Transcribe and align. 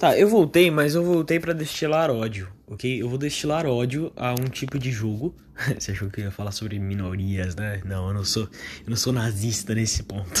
Tá, 0.00 0.18
eu 0.18 0.30
voltei, 0.30 0.70
mas 0.70 0.94
eu 0.94 1.04
voltei 1.04 1.38
para 1.38 1.52
destilar 1.52 2.10
ódio, 2.10 2.50
ok? 2.66 3.02
Eu 3.02 3.06
vou 3.06 3.18
destilar 3.18 3.66
ódio 3.66 4.10
a 4.16 4.32
um 4.32 4.48
tipo 4.48 4.78
de 4.78 4.90
jogo. 4.90 5.36
Você 5.78 5.92
achou 5.92 6.08
que 6.08 6.22
eu 6.22 6.24
ia 6.24 6.30
falar 6.30 6.52
sobre 6.52 6.78
minorias, 6.78 7.54
né? 7.54 7.82
Não, 7.84 8.08
eu 8.08 8.14
não 8.14 8.24
sou, 8.24 8.44
eu 8.44 8.88
não 8.88 8.96
sou 8.96 9.12
nazista 9.12 9.74
nesse 9.74 10.02
ponto. 10.04 10.40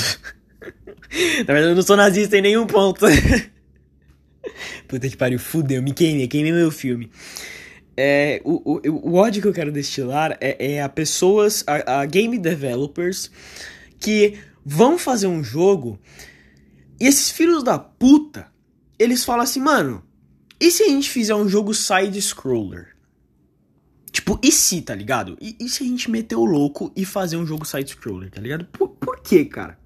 Na 1.46 1.52
verdade, 1.52 1.72
eu 1.72 1.74
não 1.74 1.82
sou 1.82 1.94
nazista 1.94 2.38
em 2.38 2.40
nenhum 2.40 2.66
ponto. 2.66 3.04
Puta 4.88 5.06
que 5.06 5.14
pariu, 5.14 5.38
fudeu, 5.38 5.82
me 5.82 5.92
queimei, 5.92 6.26
queimei 6.26 6.52
meu 6.52 6.70
filme. 6.70 7.10
É, 7.94 8.40
o, 8.46 8.62
o, 8.64 9.10
o 9.10 9.14
ódio 9.16 9.42
que 9.42 9.48
eu 9.48 9.52
quero 9.52 9.70
destilar 9.70 10.38
é, 10.40 10.76
é 10.76 10.82
a 10.82 10.88
pessoas, 10.88 11.62
a, 11.66 12.00
a 12.00 12.06
game 12.06 12.38
developers 12.38 13.30
que 13.98 14.38
vão 14.64 14.98
fazer 14.98 15.26
um 15.26 15.44
jogo 15.44 16.00
e 16.98 17.06
esses 17.06 17.30
filhos 17.30 17.62
da 17.62 17.78
puta 17.78 18.50
eles 19.00 19.24
falam 19.24 19.42
assim, 19.42 19.60
mano, 19.60 20.04
e 20.60 20.70
se 20.70 20.82
a 20.82 20.88
gente 20.88 21.08
fizer 21.08 21.34
um 21.34 21.48
jogo 21.48 21.72
side-scroller? 21.72 22.94
Tipo, 24.12 24.38
e 24.42 24.52
se, 24.52 24.82
tá 24.82 24.94
ligado? 24.94 25.38
E, 25.40 25.56
e, 25.58 25.68
se 25.70 25.82
a 25.82 25.86
gente 25.86 26.10
meter 26.10 26.36
o 26.36 26.44
louco 26.44 26.92
e 26.94 27.06
fazer 27.06 27.38
um 27.38 27.46
jogo 27.46 27.64
side-scroller, 27.64 28.30
tá 28.30 28.40
ligado? 28.40 28.66
Por, 28.66 28.88
por 28.88 29.20
quê, 29.20 29.44
cara? 29.46 29.78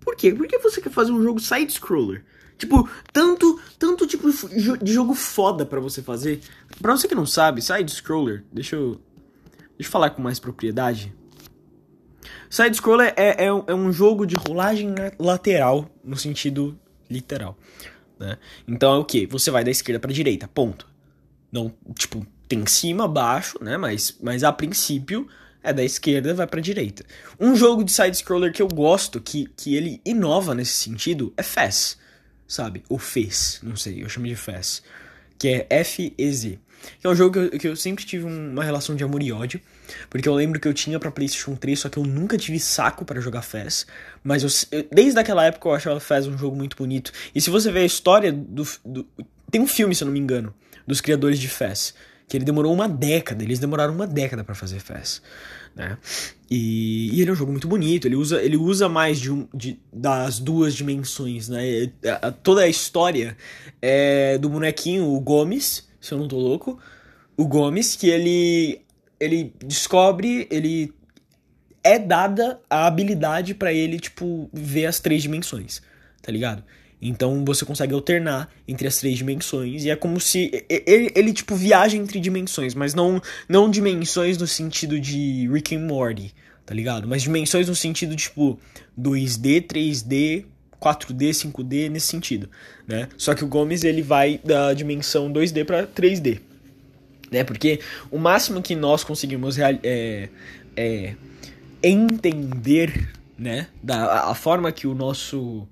Por 0.00 0.14
quê? 0.16 0.32
Por 0.34 0.46
que 0.46 0.58
você 0.58 0.82
quer 0.82 0.90
fazer 0.90 1.12
um 1.12 1.22
jogo 1.22 1.40
side-scroller? 1.40 2.24
Tipo, 2.58 2.88
tanto, 3.12 3.58
tanto 3.78 4.06
tipo 4.06 4.28
de 4.30 4.92
jogo 4.92 5.14
foda 5.14 5.64
para 5.64 5.80
você 5.80 6.02
fazer. 6.02 6.40
Pra 6.80 6.94
você 6.94 7.08
que 7.08 7.14
não 7.14 7.24
sabe, 7.24 7.62
side-scroller, 7.62 8.44
deixa 8.52 8.76
eu, 8.76 9.00
deixa 9.78 9.88
eu 9.88 9.90
falar 9.90 10.10
com 10.10 10.20
mais 10.20 10.38
propriedade. 10.38 11.14
Side-scroller 12.50 13.14
é, 13.16 13.44
é, 13.44 13.46
é 13.46 13.74
um 13.74 13.90
jogo 13.90 14.26
de 14.26 14.34
rolagem 14.34 14.94
lateral, 15.18 15.88
no 16.04 16.16
sentido 16.16 16.78
literal. 17.08 17.56
Né? 18.22 18.38
Então 18.68 18.94
é 18.94 18.98
o 18.98 19.04
que? 19.04 19.26
Você 19.26 19.50
vai 19.50 19.64
da 19.64 19.70
esquerda 19.70 19.98
para 19.98 20.12
direita, 20.12 20.46
ponto. 20.46 20.86
Não, 21.50 21.74
tipo, 21.98 22.24
tem 22.48 22.64
cima, 22.66 23.08
baixo, 23.08 23.58
né? 23.60 23.76
Mas, 23.76 24.16
mas 24.22 24.44
a 24.44 24.52
princípio 24.52 25.28
é 25.62 25.72
da 25.72 25.82
esquerda 25.82 26.32
vai 26.32 26.46
para 26.46 26.60
direita. 26.60 27.04
Um 27.38 27.56
jogo 27.56 27.82
de 27.82 27.92
side 27.92 28.16
scroller 28.16 28.52
que 28.52 28.62
eu 28.62 28.68
gosto, 28.68 29.20
que, 29.20 29.46
que 29.56 29.74
ele 29.74 30.00
inova 30.04 30.54
nesse 30.54 30.72
sentido, 30.72 31.32
é 31.36 31.42
Fez, 31.42 31.98
sabe? 32.46 32.84
Ou 32.88 32.98
Fez, 32.98 33.58
não 33.62 33.76
sei, 33.76 34.02
eu 34.02 34.08
chamo 34.08 34.26
de 34.26 34.36
Fez, 34.36 34.82
que 35.42 35.48
é 35.48 35.66
F 35.68 36.14
E 36.16 36.32
Z. 36.32 36.56
Que 37.00 37.06
é 37.06 37.10
um 37.10 37.16
jogo 37.16 37.32
que 37.32 37.38
eu, 37.38 37.58
que 37.58 37.68
eu 37.68 37.74
sempre 37.74 38.04
tive 38.04 38.24
uma 38.24 38.62
relação 38.62 38.94
de 38.94 39.02
amor 39.02 39.20
e 39.24 39.32
ódio. 39.32 39.60
Porque 40.08 40.28
eu 40.28 40.34
lembro 40.36 40.60
que 40.60 40.68
eu 40.68 40.72
tinha 40.72 41.00
pra 41.00 41.10
PlayStation 41.10 41.56
3, 41.56 41.80
só 41.80 41.88
que 41.88 41.98
eu 41.98 42.04
nunca 42.04 42.38
tive 42.38 42.60
saco 42.60 43.04
para 43.04 43.20
jogar 43.20 43.42
Fez. 43.42 43.84
Mas 44.22 44.44
eu, 44.44 44.84
desde 44.88 45.18
aquela 45.18 45.44
época 45.44 45.68
eu 45.68 45.74
achava 45.74 45.98
Fez 45.98 46.28
um 46.28 46.38
jogo 46.38 46.54
muito 46.54 46.76
bonito. 46.76 47.10
E 47.34 47.40
se 47.40 47.50
você 47.50 47.72
ver 47.72 47.80
a 47.80 47.84
história 47.84 48.32
do, 48.32 48.64
do. 48.84 49.04
Tem 49.50 49.60
um 49.60 49.66
filme, 49.66 49.96
se 49.96 50.04
eu 50.04 50.06
não 50.06 50.12
me 50.12 50.20
engano, 50.20 50.54
dos 50.86 51.00
criadores 51.00 51.40
de 51.40 51.48
Fez. 51.48 51.92
Que 52.32 52.38
ele 52.38 52.46
demorou 52.46 52.72
uma 52.72 52.88
década. 52.88 53.44
Eles 53.44 53.58
demoraram 53.58 53.92
uma 53.92 54.06
década 54.06 54.42
para 54.42 54.54
fazer 54.54 54.80
Fez. 54.80 55.20
Né? 55.76 55.98
E, 56.50 57.10
e, 57.12 57.20
ele 57.20 57.28
é 57.28 57.32
um 57.34 57.36
jogo 57.36 57.52
muito 57.52 57.68
bonito, 57.68 58.08
ele 58.08 58.16
usa, 58.16 58.42
ele 58.42 58.56
usa 58.56 58.88
mais 58.88 59.20
de, 59.20 59.30
um, 59.30 59.46
de 59.52 59.78
das 59.92 60.38
duas 60.38 60.74
dimensões, 60.74 61.50
né? 61.50 61.90
toda 62.42 62.62
a 62.62 62.68
história 62.68 63.36
é 63.82 64.38
do 64.38 64.48
bonequinho, 64.48 65.04
o 65.04 65.20
Gomes, 65.20 65.86
se 66.00 66.12
eu 66.12 66.18
não 66.18 66.26
tô 66.26 66.38
louco, 66.38 66.78
o 67.36 67.46
Gomes, 67.46 67.96
que 67.96 68.08
ele 68.08 68.80
ele 69.20 69.52
descobre, 69.62 70.48
ele 70.50 70.90
é 71.84 71.98
dada 71.98 72.60
a 72.68 72.86
habilidade 72.86 73.54
para 73.54 73.74
ele, 73.74 74.00
tipo, 74.00 74.48
ver 74.54 74.86
as 74.86 75.00
três 75.00 75.22
dimensões, 75.22 75.82
tá 76.22 76.32
ligado? 76.32 76.64
Então 77.02 77.44
você 77.44 77.64
consegue 77.64 77.92
alternar 77.92 78.48
entre 78.66 78.86
as 78.86 78.98
três 78.98 79.18
dimensões 79.18 79.84
e 79.84 79.90
é 79.90 79.96
como 79.96 80.20
se 80.20 80.64
ele, 80.68 81.10
ele, 81.16 81.32
tipo 81.32 81.56
viaja 81.56 81.96
entre 81.96 82.20
dimensões, 82.20 82.76
mas 82.76 82.94
não 82.94 83.20
não 83.48 83.68
dimensões 83.68 84.38
no 84.38 84.46
sentido 84.46 85.00
de 85.00 85.48
Rick 85.52 85.74
and 85.74 85.80
Morty, 85.80 86.32
tá 86.64 86.72
ligado? 86.72 87.08
Mas 87.08 87.22
dimensões 87.22 87.68
no 87.68 87.74
sentido 87.74 88.14
tipo 88.14 88.56
2D, 88.96 89.66
3D, 89.66 90.44
4D, 90.80 91.30
5D 91.30 91.90
nesse 91.90 92.06
sentido, 92.06 92.48
né? 92.86 93.08
Só 93.18 93.34
que 93.34 93.42
o 93.42 93.48
Gomes 93.48 93.82
ele 93.82 94.00
vai 94.00 94.38
da 94.44 94.72
dimensão 94.72 95.32
2D 95.32 95.64
para 95.64 95.88
3D, 95.88 96.38
né? 97.32 97.42
Porque 97.42 97.80
o 98.12 98.18
máximo 98.18 98.62
que 98.62 98.76
nós 98.76 99.02
conseguimos 99.02 99.58
é, 99.58 100.28
é 100.76 101.14
entender, 101.82 103.08
né, 103.36 103.66
da 103.82 104.30
a 104.30 104.34
forma 104.36 104.70
que 104.70 104.86
o 104.86 104.94
nosso 104.94 105.66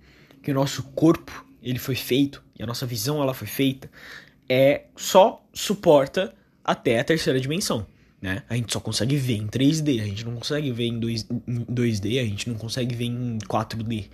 que 0.51 0.53
o 0.53 0.55
nosso 0.55 0.83
corpo 0.83 1.47
ele 1.63 1.79
foi 1.79 1.95
feito 1.95 2.43
e 2.59 2.63
a 2.63 2.67
nossa 2.67 2.85
visão 2.85 3.23
ela 3.23 3.33
foi 3.33 3.47
feita 3.47 3.89
é 4.49 4.87
só 4.97 5.45
suporta 5.53 6.35
até 6.65 6.99
a 6.99 7.05
terceira 7.05 7.41
dimensão, 7.41 7.87
né? 8.21 8.43
A 8.49 8.57
gente 8.57 8.73
só 8.73 8.81
consegue 8.81 9.17
ver 9.17 9.37
em 9.37 9.47
3D, 9.47 10.03
a 10.03 10.05
gente 10.05 10.25
não 10.25 10.35
consegue 10.35 10.73
ver 10.73 10.87
em, 10.87 10.99
2, 10.99 11.29
em 11.47 11.65
2D, 11.67 12.21
a 12.21 12.25
gente 12.25 12.49
não 12.49 12.57
consegue 12.57 12.97
ver 12.97 13.05
em 13.05 13.39
4D, 13.39 14.09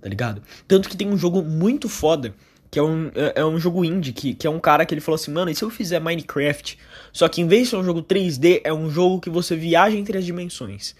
tá 0.00 0.08
ligado? 0.08 0.42
Tanto 0.66 0.88
que 0.88 0.96
tem 0.96 1.06
um 1.06 1.18
jogo 1.18 1.42
muito 1.42 1.90
foda 1.90 2.34
que 2.70 2.78
é 2.78 2.82
um, 2.82 3.08
é, 3.08 3.40
é 3.40 3.44
um 3.44 3.60
jogo 3.60 3.84
indie, 3.84 4.14
que, 4.14 4.32
que 4.32 4.46
é 4.46 4.50
um 4.50 4.58
cara 4.58 4.86
que 4.86 4.94
ele 4.94 5.02
falou 5.02 5.16
assim, 5.16 5.30
mano, 5.30 5.50
e 5.50 5.54
se 5.54 5.62
eu 5.62 5.68
fizer 5.68 6.00
Minecraft, 6.00 6.78
só 7.12 7.28
que 7.28 7.42
em 7.42 7.46
vez 7.46 7.64
de 7.64 7.68
ser 7.68 7.76
um 7.76 7.84
jogo 7.84 8.02
3D, 8.02 8.62
é 8.64 8.72
um 8.72 8.88
jogo 8.88 9.20
que 9.20 9.28
você 9.28 9.54
viaja 9.54 9.94
entre 9.94 10.16
as 10.16 10.24
dimensões, 10.24 10.96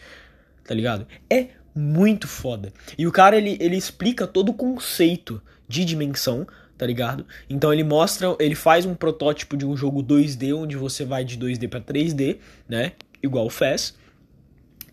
tá 0.64 0.74
ligado? 0.74 1.06
É 1.30 1.48
muito 1.74 2.28
foda. 2.28 2.72
E 2.96 3.06
o 3.06 3.12
cara, 3.12 3.36
ele, 3.36 3.56
ele 3.60 3.76
explica 3.76 4.26
todo 4.26 4.50
o 4.50 4.54
conceito 4.54 5.40
de 5.68 5.84
dimensão, 5.84 6.46
tá 6.76 6.86
ligado? 6.86 7.26
Então 7.48 7.72
ele 7.72 7.84
mostra, 7.84 8.36
ele 8.38 8.54
faz 8.54 8.84
um 8.84 8.94
protótipo 8.94 9.56
de 9.56 9.64
um 9.64 9.76
jogo 9.76 10.02
2D, 10.02 10.54
onde 10.54 10.76
você 10.76 11.04
vai 11.04 11.24
de 11.24 11.38
2D 11.38 11.68
para 11.68 11.80
3D, 11.80 12.38
né? 12.68 12.92
Igual 13.22 13.46
o 13.46 13.50
FES. 13.50 13.94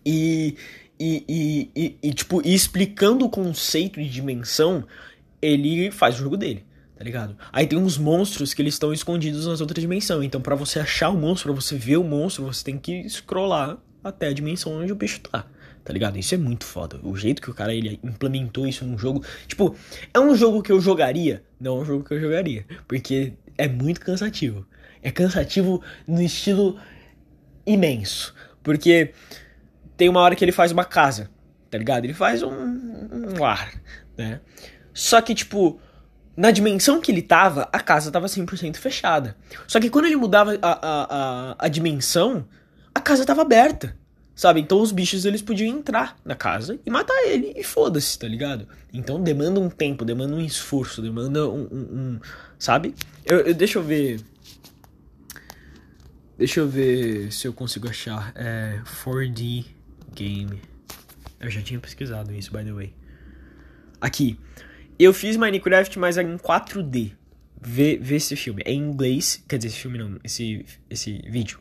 E, 0.04 0.56
e, 0.98 1.24
e, 1.28 1.70
e, 1.76 1.98
e, 2.02 2.14
tipo, 2.14 2.40
e 2.46 2.54
explicando 2.54 3.24
o 3.24 3.30
conceito 3.30 4.00
de 4.00 4.08
dimensão, 4.08 4.84
ele 5.42 5.90
faz 5.90 6.14
o 6.16 6.18
jogo 6.18 6.36
dele 6.36 6.64
tá 7.00 7.04
ligado? 7.04 7.34
Aí 7.50 7.66
tem 7.66 7.78
uns 7.78 7.96
monstros 7.96 8.52
que 8.52 8.60
eles 8.60 8.74
estão 8.74 8.92
escondidos 8.92 9.46
nas 9.46 9.62
outras 9.62 9.80
dimensões. 9.80 10.22
Então, 10.22 10.38
para 10.38 10.54
você 10.54 10.80
achar 10.80 11.08
o 11.08 11.16
monstro, 11.16 11.50
para 11.50 11.62
você 11.62 11.74
ver 11.74 11.96
o 11.96 12.04
monstro, 12.04 12.44
você 12.44 12.62
tem 12.62 12.76
que 12.76 13.08
scrollar 13.08 13.78
até 14.04 14.28
a 14.28 14.32
dimensão 14.34 14.74
onde 14.74 14.92
o 14.92 14.94
bicho 14.94 15.18
tá. 15.20 15.46
Tá 15.90 15.92
ligado? 15.92 16.16
Isso 16.16 16.36
é 16.36 16.38
muito 16.38 16.64
foda. 16.64 17.00
O 17.02 17.16
jeito 17.16 17.42
que 17.42 17.50
o 17.50 17.54
cara 17.54 17.74
ele 17.74 17.98
implementou 18.04 18.64
isso 18.64 18.84
num 18.84 18.96
jogo. 18.96 19.24
Tipo, 19.48 19.74
é 20.14 20.20
um 20.20 20.36
jogo 20.36 20.62
que 20.62 20.70
eu 20.70 20.80
jogaria. 20.80 21.42
Não 21.58 21.78
é 21.78 21.80
um 21.80 21.84
jogo 21.84 22.04
que 22.04 22.14
eu 22.14 22.20
jogaria. 22.20 22.64
Porque 22.86 23.32
é 23.58 23.66
muito 23.66 24.00
cansativo. 24.00 24.64
É 25.02 25.10
cansativo 25.10 25.82
no 26.06 26.22
estilo 26.22 26.78
imenso. 27.66 28.32
Porque 28.62 29.12
tem 29.96 30.08
uma 30.08 30.20
hora 30.20 30.36
que 30.36 30.44
ele 30.44 30.52
faz 30.52 30.70
uma 30.70 30.84
casa. 30.84 31.28
Tá 31.68 31.76
ligado? 31.76 32.04
Ele 32.04 32.14
faz 32.14 32.40
um, 32.44 32.52
um 32.52 33.40
lar, 33.40 33.74
né? 34.16 34.40
Só 34.94 35.20
que, 35.20 35.34
tipo, 35.34 35.80
na 36.36 36.52
dimensão 36.52 37.00
que 37.00 37.10
ele 37.10 37.22
tava, 37.22 37.68
a 37.72 37.80
casa 37.80 38.12
tava 38.12 38.28
100% 38.28 38.76
fechada. 38.76 39.36
Só 39.66 39.80
que 39.80 39.90
quando 39.90 40.04
ele 40.04 40.14
mudava 40.14 40.56
a, 40.62 40.70
a, 40.70 41.06
a, 41.50 41.56
a, 41.58 41.68
dimensão, 41.68 42.46
a 42.94 43.00
casa 43.00 43.26
tava 43.26 43.42
aberta. 43.42 43.98
Sabe? 44.40 44.58
Então 44.58 44.80
os 44.80 44.90
bichos 44.90 45.26
eles 45.26 45.42
podiam 45.42 45.68
entrar 45.68 46.18
na 46.24 46.34
casa 46.34 46.80
e 46.86 46.90
matar 46.90 47.12
ele 47.26 47.52
e 47.54 47.62
foda-se, 47.62 48.18
tá 48.18 48.26
ligado? 48.26 48.66
Então 48.90 49.22
demanda 49.22 49.60
um 49.60 49.68
tempo, 49.68 50.02
demanda 50.02 50.34
um 50.34 50.40
esforço, 50.40 51.02
demanda 51.02 51.46
um. 51.46 51.68
um, 51.70 51.98
um 52.14 52.20
sabe? 52.58 52.94
Eu, 53.22 53.40
eu, 53.40 53.52
deixa 53.52 53.78
eu 53.78 53.82
ver. 53.82 54.18
Deixa 56.38 56.60
eu 56.60 56.66
ver 56.66 57.30
se 57.30 57.46
eu 57.46 57.52
consigo 57.52 57.86
achar. 57.86 58.32
É. 58.34 58.80
4D 59.04 59.66
Game. 60.16 60.58
Eu 61.38 61.50
já 61.50 61.60
tinha 61.60 61.78
pesquisado 61.78 62.32
isso, 62.32 62.50
by 62.50 62.64
the 62.64 62.72
way. 62.72 62.94
Aqui. 64.00 64.40
Eu 64.98 65.12
fiz 65.12 65.36
Minecraft, 65.36 65.98
mas 65.98 66.16
é 66.16 66.22
em 66.22 66.38
4D. 66.38 67.12
Vê, 67.60 67.98
vê 68.00 68.16
esse 68.16 68.34
filme. 68.36 68.62
É 68.64 68.72
em 68.72 68.80
inglês. 68.80 69.44
Quer 69.46 69.58
dizer, 69.58 69.68
esse 69.68 69.76
filme 69.76 69.98
não. 69.98 70.18
Esse, 70.24 70.64
esse 70.88 71.20
vídeo. 71.28 71.60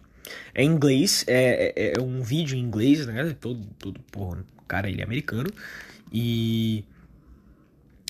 É 0.54 0.64
em 0.64 0.68
inglês. 0.68 1.24
É, 1.28 1.74
é, 1.76 1.94
é 1.98 2.02
um 2.02 2.22
vídeo 2.22 2.58
em 2.58 2.62
inglês, 2.62 3.06
né? 3.06 3.36
Todo, 3.40 3.66
todo 3.78 4.00
porra. 4.12 4.44
Cara, 4.68 4.90
ele 4.90 5.02
é 5.02 5.04
americano. 5.04 5.50
E. 6.12 6.84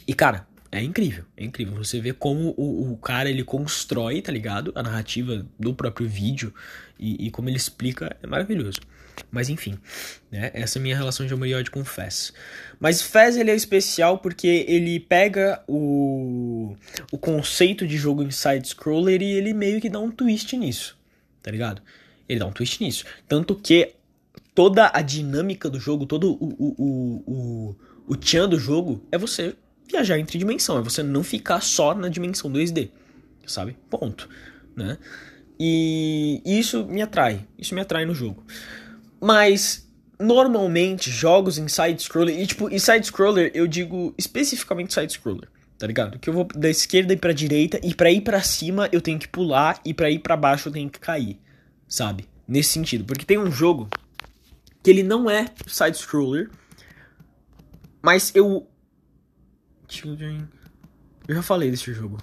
E, 0.07 0.13
cara, 0.13 0.48
é 0.71 0.81
incrível. 0.81 1.25
É 1.38 1.44
incrível. 1.44 1.75
Você 1.75 2.00
vê 2.00 2.13
como 2.13 2.54
o, 2.57 2.94
o 2.94 2.98
cara 2.98 3.30
ele 3.30 3.44
constrói, 3.44 4.21
tá 4.21 4.31
ligado? 4.31 4.71
A 4.75 4.83
narrativa 4.83 5.45
do 5.57 5.74
próprio 5.74 6.07
vídeo. 6.07 6.54
E, 7.00 7.27
e 7.27 7.31
como 7.31 7.50
ele 7.50 7.57
explica. 7.57 8.16
É 8.21 8.27
maravilhoso. 8.27 8.80
Mas 9.31 9.50
enfim, 9.50 9.77
né? 10.31 10.51
Essa 10.54 10.77
é 10.77 10.80
a 10.80 10.83
minha 10.83 10.95
relação 10.95 11.25
de 11.25 11.33
amor 11.33 11.48
e 11.48 11.54
ódio 11.54 11.71
com 11.71 11.83
Fez. 11.83 12.33
Mas 12.80 13.01
Fez 13.01 13.38
ele 13.38 13.51
é 13.51 13.56
especial 13.56 14.19
porque 14.19 14.66
ele 14.68 15.00
pega 15.00 15.62
o, 15.68 16.75
o 17.12 17.18
conceito 17.18 17.88
de 17.88 17.98
jogo 17.98 18.24
em 18.24 18.31
side-scroller 18.31 19.21
e 19.21 19.33
ele 19.33 19.54
meio 19.54 19.81
que 19.81 19.89
dá 19.89 20.00
um 20.00 20.12
twist 20.12 20.56
nisso, 20.57 20.98
tá 21.42 21.51
ligado? 21.51 21.81
Ele 22.30 22.40
dá 22.40 22.46
um 22.46 22.52
twist 22.52 22.81
nisso. 22.81 23.04
Tanto 23.28 23.56
que 23.56 23.96
toda 24.54 24.92
a 24.94 25.02
dinâmica 25.02 25.70
do 25.70 25.80
jogo, 25.80 26.06
todo 26.06 26.31
o, 26.34 26.46
o, 26.46 26.76
o, 26.78 27.24
o, 27.28 27.76
o 28.08 28.16
tchan 28.16 28.48
do 28.48 28.60
jogo 28.60 29.04
é 29.12 29.18
você 29.18 29.56
viajar 29.90 30.20
entre 30.20 30.38
dimensão, 30.38 30.78
é 30.78 30.81
você 30.81 31.02
não 31.02 31.24
ficar 31.24 31.62
só 31.62 31.96
na 31.96 32.08
dimensão 32.08 32.52
2D, 32.52 32.90
sabe? 33.48 33.76
Ponto, 33.90 34.30
né? 34.76 34.98
E 35.60 36.42
isso 36.46 36.86
me 36.86 37.02
atrai, 37.02 37.46
isso 37.58 37.74
me 37.74 37.81
atrai 37.81 38.06
no 38.06 38.14
jogo. 38.14 38.44
Mas 39.20 39.90
normalmente 40.20 41.10
jogos 41.10 41.58
em 41.58 41.68
side 41.68 42.02
scroller, 42.04 42.40
e 42.40 42.46
tipo, 42.46 42.70
em 42.70 42.78
side 42.78 43.08
scroller 43.08 43.52
eu 43.54 43.66
digo 43.66 44.14
especificamente 44.18 44.94
side 44.94 45.12
scroller, 45.12 45.50
tá 45.78 45.88
ligado? 45.88 46.20
Que 46.20 46.30
eu 46.30 46.34
vou 46.34 46.48
da 46.56 46.70
esquerda 46.70 47.14
e 47.14 47.18
pra 47.18 47.34
direita 47.34 47.80
e 47.84 47.96
para 47.96 48.12
ir 48.12 48.22
para 48.22 48.42
cima 48.42 48.88
eu 48.92 49.02
tenho 49.02 49.18
que 49.18 49.28
pular 49.28 49.81
e 49.84 49.94
para 49.94 50.12
ir 50.12 50.20
para 50.20 50.38
baixo 50.38 50.70
eu 50.70 50.74
tenho 50.74 50.90
que 50.90 51.00
cair, 51.00 51.40
sabe? 51.89 52.30
Nesse 52.47 52.69
sentido, 52.69 53.03
porque 53.03 53.25
tem 53.25 53.38
um 53.38 53.51
jogo 53.51 53.89
que 54.81 54.89
ele 54.89 55.03
não 55.03 55.30
é 55.30 55.45
side 55.68 55.97
scroller, 55.97 56.50
mas 58.01 58.31
eu 58.33 58.65
Children 59.88 60.47
eu 61.27 61.36
já 61.36 61.44
falei 61.44 61.69
desse 61.69 61.94
jogo. 61.94 62.18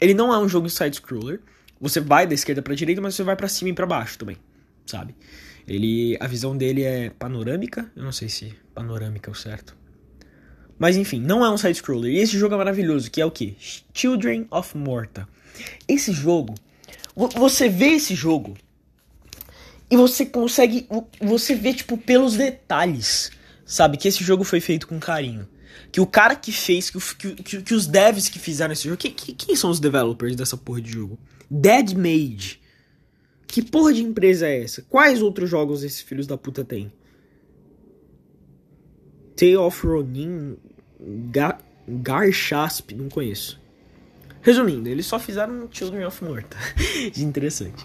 Ele 0.00 0.12
não 0.12 0.34
é 0.34 0.38
um 0.38 0.48
jogo 0.48 0.68
side 0.68 0.96
scroller. 0.96 1.40
Você 1.80 2.00
vai 2.00 2.26
da 2.26 2.34
esquerda 2.34 2.60
para 2.60 2.74
direita, 2.74 3.00
mas 3.00 3.14
você 3.14 3.22
vai 3.22 3.36
para 3.36 3.46
cima 3.46 3.70
e 3.70 3.72
para 3.72 3.86
baixo 3.86 4.18
também, 4.18 4.36
sabe? 4.84 5.14
Ele 5.68 6.16
a 6.20 6.26
visão 6.26 6.56
dele 6.56 6.82
é 6.82 7.10
panorâmica, 7.10 7.90
eu 7.94 8.02
não 8.02 8.10
sei 8.10 8.28
se 8.28 8.54
panorâmica 8.74 9.30
é 9.30 9.32
o 9.32 9.34
certo. 9.36 9.76
Mas 10.76 10.96
enfim, 10.96 11.20
não 11.20 11.44
é 11.44 11.50
um 11.50 11.56
side 11.56 11.78
scroller. 11.78 12.12
E 12.12 12.18
esse 12.18 12.36
jogo 12.36 12.54
é 12.54 12.58
maravilhoso, 12.58 13.08
que 13.08 13.20
é 13.20 13.24
o 13.24 13.30
que? 13.30 13.56
Children 13.94 14.48
of 14.50 14.76
Morta. 14.76 15.28
Esse 15.86 16.12
jogo, 16.12 16.54
você 17.14 17.68
vê 17.68 17.92
esse 17.92 18.14
jogo 18.14 18.54
e 19.90 19.96
você 19.96 20.24
consegue, 20.24 20.86
você 21.20 21.54
vê 21.54 21.74
tipo 21.74 21.98
pelos 21.98 22.36
detalhes, 22.36 23.30
sabe, 23.64 23.96
que 23.96 24.08
esse 24.08 24.24
jogo 24.24 24.44
foi 24.44 24.60
feito 24.60 24.86
com 24.86 24.98
carinho 24.98 25.46
que 25.92 26.00
o 26.00 26.06
cara 26.06 26.34
que 26.34 26.50
fez, 26.50 26.88
que, 26.88 27.34
que, 27.34 27.62
que 27.62 27.74
os 27.74 27.86
devs 27.86 28.30
que 28.30 28.38
fizeram 28.38 28.72
esse 28.72 28.84
jogo. 28.84 28.96
Que, 28.96 29.10
que, 29.10 29.34
quem 29.34 29.54
são 29.54 29.70
os 29.70 29.78
developers 29.78 30.34
dessa 30.34 30.56
porra 30.56 30.80
de 30.80 30.90
jogo? 30.90 31.18
Dead 31.50 31.92
Made. 31.92 32.60
Que 33.46 33.62
porra 33.62 33.92
de 33.92 34.02
empresa 34.02 34.48
é 34.48 34.62
essa? 34.62 34.80
Quais 34.88 35.20
outros 35.20 35.50
jogos 35.50 35.84
esses 35.84 36.00
filhos 36.00 36.26
da 36.26 36.38
puta 36.38 36.64
tem? 36.64 36.90
Tale 39.36 39.58
of 39.58 39.86
Ronin. 39.86 40.56
Gar, 41.30 41.60
Garchasp, 41.86 42.94
não 42.94 43.10
conheço. 43.10 43.60
Resumindo, 44.42 44.88
eles 44.88 45.06
só 45.06 45.18
fizeram 45.18 45.68
Children 45.70 46.06
of 46.06 46.22
Morta. 46.24 46.56
interessante. 47.16 47.84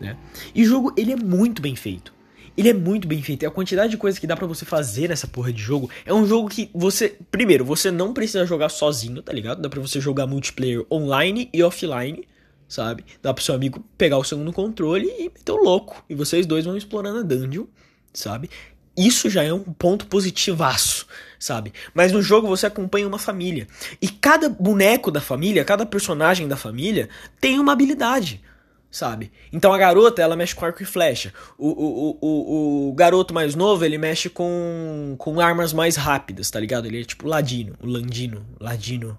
Né? 0.00 0.16
E 0.54 0.62
o 0.62 0.66
jogo, 0.66 0.92
ele 0.96 1.12
é 1.12 1.16
muito 1.16 1.62
bem 1.62 1.76
feito. 1.76 2.12
Ele 2.56 2.68
é 2.68 2.74
muito 2.74 3.06
bem 3.08 3.22
feito. 3.22 3.44
E 3.44 3.46
a 3.46 3.50
quantidade 3.50 3.90
de 3.90 3.96
coisas 3.96 4.18
que 4.18 4.26
dá 4.26 4.36
para 4.36 4.46
você 4.46 4.64
fazer 4.64 5.08
nessa 5.08 5.26
porra 5.26 5.52
de 5.52 5.62
jogo 5.62 5.88
é 6.04 6.12
um 6.12 6.26
jogo 6.26 6.48
que 6.48 6.70
você. 6.74 7.16
Primeiro, 7.30 7.64
você 7.64 7.90
não 7.90 8.12
precisa 8.12 8.44
jogar 8.44 8.68
sozinho, 8.68 9.22
tá 9.22 9.32
ligado? 9.32 9.62
Dá 9.62 9.68
pra 9.68 9.80
você 9.80 10.00
jogar 10.00 10.26
multiplayer 10.26 10.84
online 10.90 11.48
e 11.52 11.62
offline, 11.62 12.26
sabe? 12.68 13.04
Dá 13.22 13.32
pro 13.32 13.42
seu 13.42 13.54
amigo 13.54 13.84
pegar 13.96 14.18
o 14.18 14.24
segundo 14.24 14.52
controle 14.52 15.06
e 15.18 15.24
meter 15.24 15.52
o 15.52 15.62
louco. 15.62 16.04
E 16.10 16.14
vocês 16.14 16.44
dois 16.44 16.64
vão 16.64 16.76
explorando 16.76 17.20
a 17.20 17.22
dungeon, 17.22 17.64
sabe? 18.12 18.50
Isso 18.96 19.30
já 19.30 19.42
é 19.42 19.52
um 19.52 19.62
ponto 19.62 20.06
positivaço, 20.06 21.06
sabe? 21.42 21.72
Mas 21.92 22.12
no 22.12 22.22
jogo 22.22 22.46
você 22.46 22.66
acompanha 22.66 23.08
uma 23.08 23.18
família. 23.18 23.66
E 24.00 24.08
cada 24.08 24.48
boneco 24.48 25.10
da 25.10 25.20
família, 25.20 25.64
cada 25.64 25.84
personagem 25.84 26.46
da 26.46 26.56
família 26.56 27.08
tem 27.40 27.58
uma 27.58 27.72
habilidade 27.72 28.40
sabe? 28.88 29.32
Então 29.50 29.72
a 29.72 29.78
garota, 29.78 30.20
ela 30.20 30.36
mexe 30.36 30.54
com 30.54 30.66
arco 30.66 30.82
e 30.82 30.84
flecha. 30.84 31.32
O, 31.56 31.68
o, 31.68 32.18
o, 32.20 32.88
o, 32.90 32.92
garoto 32.92 33.32
mais 33.32 33.54
novo, 33.54 33.86
ele 33.86 33.96
mexe 33.96 34.28
com, 34.28 35.14
com 35.16 35.40
armas 35.40 35.72
mais 35.72 35.96
rápidas, 35.96 36.50
tá 36.50 36.60
ligado? 36.60 36.84
Ele 36.84 37.00
é 37.00 37.04
tipo 37.04 37.26
ladino, 37.26 37.74
o 37.80 37.86
landino, 37.86 38.44
ladino. 38.60 39.18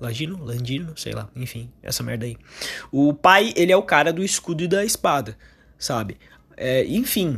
Ladino? 0.00 0.44
Landino? 0.44 0.96
Sei 0.96 1.12
lá, 1.12 1.28
enfim, 1.34 1.72
essa 1.82 2.04
merda 2.04 2.24
aí. 2.24 2.36
O 2.92 3.12
pai, 3.12 3.52
ele 3.56 3.72
é 3.72 3.76
o 3.76 3.82
cara 3.82 4.12
do 4.12 4.22
escudo 4.22 4.62
e 4.62 4.68
da 4.68 4.84
espada, 4.84 5.36
sabe? 5.76 6.16
É, 6.56 6.84
enfim, 6.84 7.36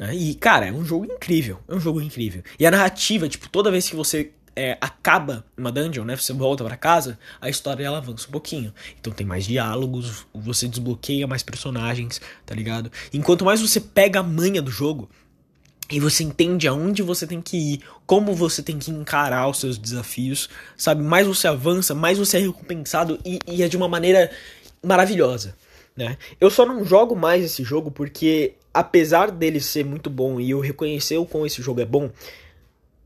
né? 0.00 0.16
E, 0.16 0.34
cara, 0.34 0.66
é 0.66 0.72
um 0.72 0.82
jogo 0.82 1.04
incrível. 1.04 1.58
É 1.68 1.74
um 1.74 1.80
jogo 1.80 2.00
incrível. 2.00 2.42
E 2.58 2.64
a 2.64 2.70
narrativa, 2.70 3.28
tipo, 3.28 3.50
toda 3.50 3.70
vez 3.70 3.86
que 3.86 3.94
você 3.94 4.30
é, 4.56 4.78
acaba 4.80 5.44
uma 5.54 5.70
dungeon, 5.70 6.06
né? 6.06 6.16
Você 6.16 6.32
volta 6.32 6.64
para 6.64 6.74
casa, 6.74 7.18
a 7.38 7.50
história 7.50 7.84
ela 7.84 7.98
avança 7.98 8.26
um 8.26 8.30
pouquinho. 8.30 8.72
Então 8.98 9.12
tem 9.12 9.26
mais 9.26 9.44
diálogos, 9.44 10.26
você 10.32 10.66
desbloqueia 10.66 11.26
mais 11.26 11.42
personagens, 11.42 12.18
tá 12.46 12.54
ligado? 12.54 12.90
Enquanto 13.12 13.44
mais 13.44 13.60
você 13.60 13.78
pega 13.78 14.20
a 14.20 14.22
manha 14.22 14.62
do 14.62 14.70
jogo 14.70 15.06
e 15.90 16.00
você 16.00 16.24
entende 16.24 16.66
aonde 16.66 17.02
você 17.02 17.26
tem 17.26 17.42
que 17.42 17.58
ir, 17.58 17.80
como 18.06 18.34
você 18.34 18.62
tem 18.62 18.78
que 18.78 18.90
encarar 18.90 19.50
os 19.50 19.60
seus 19.60 19.76
desafios, 19.76 20.48
sabe? 20.78 21.02
Mais 21.02 21.26
você 21.26 21.46
avança, 21.46 21.94
mais 21.94 22.16
você 22.16 22.38
é 22.38 22.40
recompensado 22.40 23.18
e, 23.22 23.38
e 23.46 23.62
é 23.62 23.68
de 23.68 23.76
uma 23.76 23.88
maneira 23.88 24.30
maravilhosa. 24.82 25.54
Né? 25.96 26.16
Eu 26.40 26.50
só 26.50 26.64
não 26.64 26.84
jogo 26.84 27.14
mais 27.14 27.44
esse 27.44 27.62
jogo 27.62 27.90
porque, 27.90 28.54
apesar 28.72 29.30
dele 29.30 29.60
ser 29.60 29.84
muito 29.84 30.08
bom 30.08 30.40
e 30.40 30.50
eu 30.50 30.60
reconhecer 30.60 31.16
o 31.18 31.26
quão 31.26 31.46
esse 31.46 31.60
jogo 31.60 31.80
é 31.80 31.84
bom, 31.84 32.10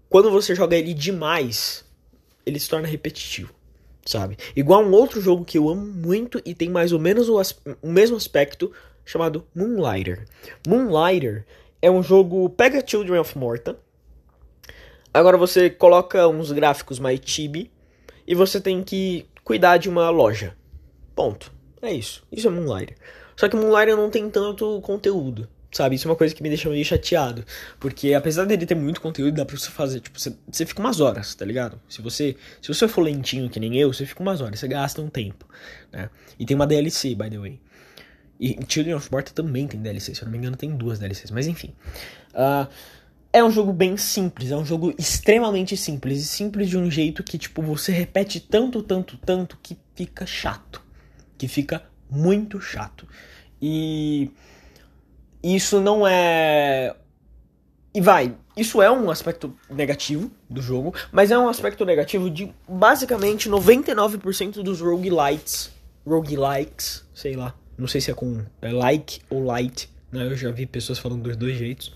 quando 0.08 0.31
você 0.31 0.55
joga 0.55 0.76
ele 0.76 0.94
demais, 0.94 1.84
ele 2.46 2.61
se 2.61 2.69
torna 2.69 2.87
repetitivo, 2.87 3.52
sabe? 4.05 4.37
Igual 4.55 4.84
um 4.84 4.93
outro 4.93 5.20
jogo 5.20 5.44
que 5.44 5.58
eu 5.58 5.69
amo 5.69 5.84
muito 5.84 6.40
e 6.44 6.55
tem 6.55 6.69
mais 6.69 6.93
ou 6.93 6.99
menos 6.99 7.28
o, 7.28 7.40
o 7.82 7.90
mesmo 7.90 8.16
aspecto, 8.16 8.70
chamado 9.05 9.46
Moonlighter. 9.55 10.26
Moonlighter 10.66 11.44
é 11.81 11.90
um 11.90 12.02
jogo. 12.02 12.49
Pega 12.50 12.82
Children 12.87 13.20
of 13.20 13.37
Morta. 13.37 13.78
Agora 15.12 15.37
você 15.37 15.70
coloca 15.70 16.26
uns 16.28 16.50
gráficos 16.50 16.99
mais 16.99 17.20
chibi 17.25 17.70
e 18.26 18.34
você 18.34 18.61
tem 18.61 18.82
que 18.82 19.26
cuidar 19.44 19.76
de 19.76 19.88
uma 19.88 20.11
loja. 20.11 20.56
Ponto. 21.14 21.52
É 21.81 21.93
isso. 21.93 22.25
Isso 22.32 22.49
é 22.49 22.50
Moonlighter. 22.50 22.96
Só 23.37 23.49
que 23.49 23.56
Moonlighter 23.56 23.96
não 23.96 24.11
tem 24.11 24.31
tanto 24.31 24.81
conteúdo. 24.81 25.49
Sabe, 25.75 25.97
isso 25.97 26.06
é 26.06 26.11
uma 26.12 26.17
coisa 26.17 26.32
que 26.32 26.41
me 26.41 26.49
deixa 26.49 26.71
meio 26.71 26.85
chateado. 26.85 27.44
Porque 27.81 28.15
apesar 28.15 28.44
dele 28.44 28.65
ter 28.65 28.76
muito 28.76 29.00
conteúdo, 29.00 29.35
dá 29.35 29.44
pra 29.44 29.56
você 29.56 29.71
fazer, 29.71 29.99
tipo, 29.99 30.21
você, 30.21 30.32
você 30.49 30.65
fica 30.65 30.81
umas 30.81 31.00
horas, 31.00 31.35
tá 31.35 31.44
ligado? 31.44 31.81
Se 31.88 32.00
você, 32.00 32.37
se 32.62 32.69
você 32.69 32.87
for 32.87 33.03
lentinho 33.03 33.50
que 33.50 33.59
nem 33.59 33.76
eu, 33.76 33.93
você 33.93 34.06
fica 34.06 34.23
umas 34.23 34.41
horas, 34.41 34.61
você 34.61 34.69
gasta 34.69 35.03
um 35.03 35.09
tempo, 35.09 35.44
né? 35.93 36.09
E 36.38 36.47
tem 36.47 36.55
uma 36.55 36.65
DLC, 36.65 37.17
by 37.17 37.29
the 37.29 37.38
way. 37.38 37.61
E 38.38 38.56
Children 38.69 38.94
of 38.94 39.11
Morta 39.11 39.32
também 39.32 39.67
tem 39.67 39.81
DLC, 39.81 40.15
se 40.15 40.23
eu 40.23 40.26
não 40.26 40.32
me 40.32 40.38
engano 40.38 40.56
tem 40.56 40.71
duas 40.76 41.00
DLCs, 41.00 41.32
mas 41.32 41.49
enfim. 41.49 41.75
Uh, 42.32 42.71
é 43.32 43.43
um 43.43 43.50
jogo 43.50 43.73
bem 43.73 43.97
simples, 43.97 44.53
é 44.53 44.56
um 44.56 44.65
jogo 44.65 44.94
extremamente 44.97 45.76
simples. 45.76 46.23
E 46.23 46.25
simples 46.25 46.71
de 46.71 46.79
um 46.79 46.88
jeito 46.88 47.25
que, 47.25 47.37
tipo, 47.37 47.61
você 47.61 47.91
repete 47.91 48.38
tanto, 48.38 48.81
tanto, 48.81 49.17
tanto 49.17 49.59
que 49.61 49.76
fica 49.97 50.25
chato. 50.25 50.81
Que 51.37 51.49
fica 51.49 51.82
muito 52.09 52.61
chato. 52.61 53.09
E 53.61 54.31
isso 55.44 55.80
não 55.80 56.06
é. 56.06 56.94
E 57.92 58.00
vai, 58.00 58.34
isso 58.56 58.80
é 58.80 58.90
um 58.90 59.10
aspecto 59.10 59.54
negativo 59.68 60.30
do 60.48 60.62
jogo, 60.62 60.94
mas 61.12 61.30
é 61.30 61.38
um 61.38 61.48
aspecto 61.48 61.84
negativo 61.84 62.30
de 62.30 62.52
basicamente 62.68 63.48
99% 63.48 64.62
dos 64.62 64.80
roguelites. 64.80 65.70
Roguelikes, 66.06 67.04
sei 67.14 67.36
lá. 67.36 67.54
Não 67.76 67.86
sei 67.86 68.00
se 68.00 68.10
é 68.10 68.14
com 68.14 68.44
é 68.62 68.72
like 68.72 69.20
ou 69.30 69.44
light, 69.44 69.88
né? 70.12 70.24
Eu 70.24 70.36
já 70.36 70.50
vi 70.50 70.66
pessoas 70.66 70.98
falando 70.98 71.22
dos 71.22 71.36
dois 71.36 71.56
jeitos. 71.56 71.94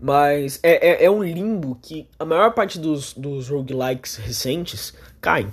Mas 0.00 0.60
é, 0.62 1.04
é, 1.04 1.04
é 1.04 1.10
um 1.10 1.22
limbo 1.22 1.78
que 1.82 2.06
a 2.18 2.24
maior 2.24 2.52
parte 2.52 2.78
dos, 2.78 3.12
dos 3.14 3.48
roguelikes 3.48 4.16
recentes 4.16 4.94
caem 5.20 5.52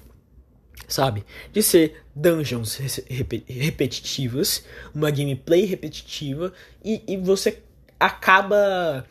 sabe? 0.88 1.26
De 1.52 1.62
ser 1.62 2.04
dungeons 2.16 2.78
repetitivas, 3.48 4.64
uma 4.94 5.12
gameplay 5.12 5.66
repetitiva, 5.66 6.54
e, 6.84 7.02
e 7.08 7.18
você 7.18 7.62
acaba 8.00 9.06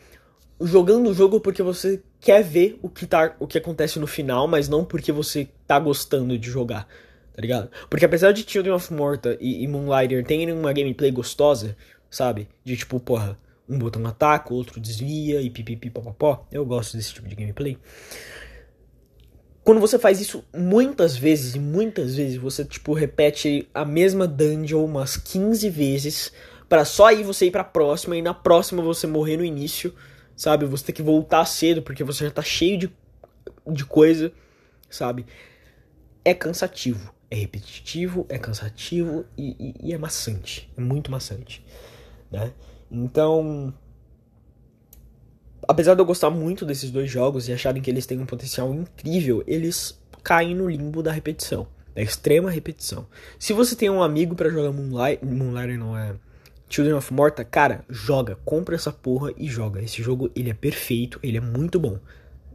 jogando 0.59 1.09
o 1.09 1.13
jogo 1.13 1.39
porque 1.39 1.61
você 1.61 2.01
quer 2.19 2.43
ver 2.43 2.79
o 2.81 2.89
que, 2.89 3.05
tá, 3.05 3.35
o 3.39 3.47
que 3.47 3.57
acontece 3.57 3.99
no 3.99 4.07
final, 4.07 4.47
mas 4.47 4.69
não 4.69 4.83
porque 4.85 5.11
você 5.11 5.47
tá 5.67 5.77
gostando 5.79 6.37
de 6.37 6.49
jogar, 6.49 6.87
tá 7.33 7.41
ligado? 7.41 7.69
Porque 7.89 8.05
apesar 8.05 8.31
de 8.31 8.49
Children 8.49 8.75
of 8.75 8.93
Morta 8.93 9.37
e, 9.39 9.63
e 9.63 9.67
Moonlighter 9.67 10.25
terem 10.25 10.51
uma 10.51 10.73
gameplay 10.73 11.11
gostosa, 11.11 11.75
sabe? 12.09 12.47
De 12.63 12.77
tipo, 12.77 12.99
porra, 12.99 13.37
um 13.67 13.77
botão 13.77 14.05
ataca, 14.05 14.53
outro 14.53 14.79
desvia 14.79 15.41
e 15.41 15.49
pipipi 15.49 15.89
popopó. 15.89 16.45
Eu 16.51 16.65
gosto 16.65 16.95
desse 16.95 17.13
tipo 17.13 17.27
de 17.27 17.35
gameplay. 17.35 17.77
Quando 19.65 19.81
você 19.81 19.97
faz 19.97 20.21
isso 20.21 20.45
muitas 20.55 21.17
vezes, 21.17 21.55
e 21.55 21.59
muitas 21.59 22.15
vezes 22.15 22.37
você, 22.37 22.63
tipo, 22.63 22.93
repete 22.93 23.67
a 23.73 23.83
mesma 23.83 24.27
dungeon 24.27 24.85
umas 24.85 25.17
15 25.17 25.67
vezes, 25.71 26.31
para 26.69 26.85
só 26.85 27.07
aí 27.07 27.23
você 27.23 27.47
ir 27.47 27.51
pra 27.51 27.63
próxima, 27.63 28.15
e 28.15 28.21
na 28.21 28.31
próxima 28.31 28.83
você 28.83 29.07
morrer 29.07 29.37
no 29.37 29.43
início, 29.43 29.91
sabe? 30.35 30.67
Você 30.67 30.85
ter 30.85 30.93
que 30.93 31.01
voltar 31.01 31.43
cedo, 31.45 31.81
porque 31.81 32.03
você 32.03 32.25
já 32.25 32.31
tá 32.31 32.43
cheio 32.43 32.77
de, 32.77 32.91
de 33.65 33.83
coisa, 33.85 34.31
sabe? 34.87 35.25
É 36.23 36.35
cansativo. 36.35 37.11
É 37.31 37.35
repetitivo, 37.35 38.27
é 38.29 38.37
cansativo 38.37 39.25
e, 39.35 39.55
e, 39.59 39.89
e 39.89 39.93
é 39.93 39.97
maçante. 39.97 40.71
É 40.77 40.81
muito 40.81 41.09
maçante, 41.09 41.65
né? 42.31 42.53
Então, 42.91 43.73
apesar 45.67 45.93
de 45.93 46.01
eu 46.01 46.05
gostar 46.05 46.29
muito 46.29 46.65
desses 46.65 46.91
dois 46.91 47.09
jogos 47.09 47.47
e 47.47 47.53
acharem 47.53 47.81
que 47.81 47.89
eles 47.89 48.05
têm 48.05 48.19
um 48.19 48.25
potencial 48.25 48.73
incrível, 48.73 49.43
eles 49.47 49.99
caem 50.23 50.55
no 50.55 50.69
limbo 50.69 51.03
da 51.03 51.11
repetição, 51.11 51.67
Da 51.93 52.01
extrema 52.01 52.49
repetição. 52.49 53.07
Se 53.39 53.53
você 53.53 53.75
tem 53.75 53.89
um 53.89 54.03
amigo 54.03 54.35
para 54.35 54.49
jogar 54.49 54.71
Moonlight, 54.71 55.23
Moonlight 55.23 55.77
não 55.77 55.97
é 55.97 56.15
Children 56.69 56.95
of 56.95 57.13
Morta, 57.13 57.45
cara, 57.45 57.85
joga, 57.89 58.35
compra 58.43 58.75
essa 58.75 58.91
porra 58.91 59.31
e 59.37 59.47
joga. 59.47 59.81
Esse 59.81 60.01
jogo, 60.01 60.31
ele 60.35 60.49
é 60.49 60.53
perfeito, 60.53 61.19
ele 61.21 61.37
é 61.37 61.41
muito 61.41 61.79
bom. 61.79 61.99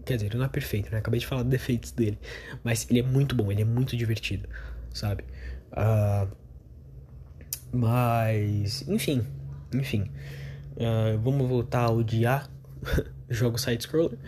Quer 0.05 0.17
dizer, 0.17 0.27
ele 0.27 0.39
não 0.39 0.45
é 0.45 0.49
perfeito, 0.49 0.91
né? 0.91 0.99
Acabei 0.99 1.21
de 1.21 1.27
falar 1.27 1.43
dos 1.43 1.51
defeitos 1.51 1.93
dele. 1.93 2.19
Mas 2.65 2.87
ele 2.91 3.01
é 3.01 3.03
muito 3.03 3.35
bom, 3.35 3.51
ele 3.51 3.63
é 3.63 3.65
muito 3.65 3.97
divertido, 3.97 4.49
sabe? 4.93 5.25
Uh, 5.73 6.29
mas, 7.73 8.87
enfim, 8.89 9.25
enfim. 9.73 10.11
Uh, 10.73 11.19
vamos 11.23 11.49
voltar 11.49 11.83
a 11.83 11.91
odiar 11.91 12.51
jogo 13.29 13.59
side-scroller. 13.59 14.19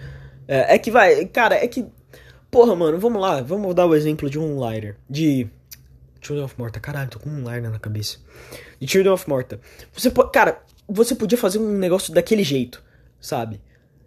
É, 0.47 0.75
é, 0.75 0.79
que 0.79 0.91
vai, 0.91 1.25
cara, 1.27 1.55
é 1.55 1.67
que. 1.67 1.87
Porra, 2.51 2.77
mano, 2.77 2.99
vamos 2.99 3.21
lá, 3.21 3.41
vamos 3.41 3.75
dar 3.75 3.87
o 3.87 3.95
exemplo 3.95 4.29
de 4.29 4.39
um 4.39 4.59
lighter. 4.59 4.97
De. 5.09 5.49
Children 6.21 6.45
of 6.45 6.55
Morta, 6.57 6.79
caralho, 6.79 7.11
tô 7.11 7.19
com 7.19 7.31
um 7.31 7.43
lighter 7.43 7.71
na 7.71 7.79
cabeça. 7.79 8.19
De 8.79 8.87
Children 8.87 9.15
of 9.15 9.29
Morta. 9.29 9.61
Você. 9.93 10.11
Cara, 10.33 10.63
você 10.89 11.15
podia 11.15 11.39
fazer 11.39 11.59
um 11.59 11.79
negócio 11.79 12.13
daquele 12.13 12.45
jeito, 12.45 12.83
sabe? 13.21 13.61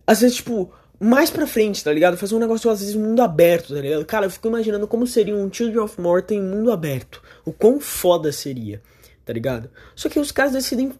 Às 0.07 0.21
vezes, 0.21 0.37
tipo, 0.37 0.71
mais 0.99 1.29
pra 1.29 1.47
frente, 1.47 1.83
tá 1.83 1.91
ligado? 1.91 2.17
Fazer 2.17 2.35
um 2.35 2.39
negócio, 2.39 2.69
às 2.69 2.79
vezes, 2.79 2.95
mundo 2.95 3.21
aberto, 3.21 3.73
tá 3.73 3.81
ligado? 3.81 4.05
Cara, 4.05 4.25
eu 4.25 4.29
fico 4.29 4.47
imaginando 4.47 4.87
como 4.87 5.05
seria 5.05 5.35
um 5.35 5.51
Children 5.51 5.79
of 5.79 5.99
Morta 5.99 6.33
em 6.33 6.41
mundo 6.41 6.71
aberto. 6.71 7.21
O 7.43 7.51
quão 7.51 7.79
foda 7.79 8.31
seria, 8.31 8.81
tá 9.25 9.33
ligado? 9.33 9.69
Só 9.95 10.07
que 10.07 10.19
os 10.19 10.31
caras 10.31 10.53
decidem 10.53 10.93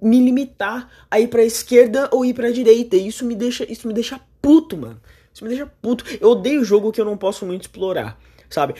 me 0.00 0.20
limitar 0.20 0.90
a 1.10 1.20
ir 1.20 1.28
pra 1.28 1.42
esquerda 1.42 2.08
ou 2.12 2.24
ir 2.24 2.34
pra 2.34 2.50
direita. 2.50 2.96
E 2.96 3.06
isso 3.06 3.24
me 3.24 3.34
deixa, 3.34 3.70
isso 3.70 3.86
me 3.88 3.94
deixa 3.94 4.20
puto, 4.40 4.76
mano. 4.76 5.00
Isso 5.32 5.44
me 5.44 5.50
deixa 5.50 5.66
puto. 5.66 6.04
Eu 6.20 6.30
odeio 6.30 6.64
jogo 6.64 6.92
que 6.92 7.00
eu 7.00 7.04
não 7.04 7.16
posso 7.16 7.46
muito 7.46 7.62
explorar, 7.62 8.18
sabe? 8.48 8.74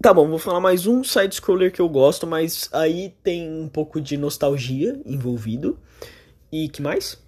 Tá 0.00 0.12
bom, 0.12 0.28
vou 0.28 0.38
falar 0.38 0.60
mais 0.60 0.86
um 0.86 1.04
side-scroller 1.04 1.72
que 1.72 1.80
eu 1.80 1.88
gosto, 1.88 2.26
mas 2.26 2.68
aí 2.72 3.14
tem 3.22 3.48
um 3.48 3.68
pouco 3.68 4.00
de 4.00 4.16
nostalgia 4.16 5.00
envolvido. 5.06 5.78
E 6.50 6.68
que 6.68 6.82
mais? 6.82 7.22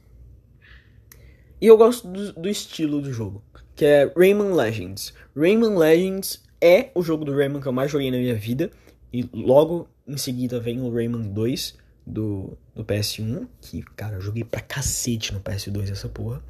E 1.60 1.66
eu 1.66 1.76
gosto 1.76 2.08
do, 2.08 2.32
do 2.32 2.48
estilo 2.48 3.00
do 3.00 3.12
jogo, 3.12 3.42
que 3.76 3.84
é 3.84 4.12
Rayman 4.16 4.52
Legends. 4.52 5.14
Rayman 5.36 5.78
Legends 5.78 6.42
é 6.60 6.90
o 6.94 7.02
jogo 7.02 7.24
do 7.24 7.34
Rayman 7.34 7.60
que 7.60 7.68
eu 7.68 7.72
mais 7.72 7.90
joguei 7.90 8.10
na 8.10 8.18
minha 8.18 8.34
vida. 8.34 8.70
E 9.12 9.28
logo 9.32 9.88
em 10.06 10.16
seguida 10.16 10.58
vem 10.58 10.80
o 10.80 10.92
Rayman 10.92 11.32
2 11.32 11.78
do, 12.04 12.58
do 12.74 12.84
PS1, 12.84 13.46
que, 13.60 13.82
cara, 13.96 14.16
eu 14.16 14.20
joguei 14.20 14.44
pra 14.44 14.60
cacete 14.60 15.32
no 15.32 15.40
PS2 15.40 15.90
essa 15.90 16.08
porra. 16.08 16.42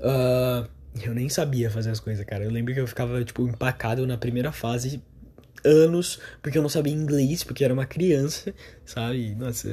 Uh, 0.00 0.68
eu 1.00 1.14
nem 1.14 1.28
sabia 1.28 1.70
fazer 1.70 1.90
as 1.90 2.00
coisas, 2.00 2.24
cara. 2.24 2.44
Eu 2.44 2.50
lembro 2.50 2.74
que 2.74 2.80
eu 2.80 2.86
ficava, 2.86 3.22
tipo, 3.24 3.46
empacado 3.46 4.06
na 4.06 4.16
primeira 4.16 4.52
fase 4.52 5.02
anos, 5.64 6.18
porque 6.42 6.58
eu 6.58 6.62
não 6.62 6.68
sabia 6.68 6.92
inglês, 6.92 7.44
porque 7.44 7.62
eu 7.62 7.66
era 7.66 7.74
uma 7.74 7.86
criança, 7.86 8.54
sabe? 8.84 9.34
Nossa, 9.34 9.68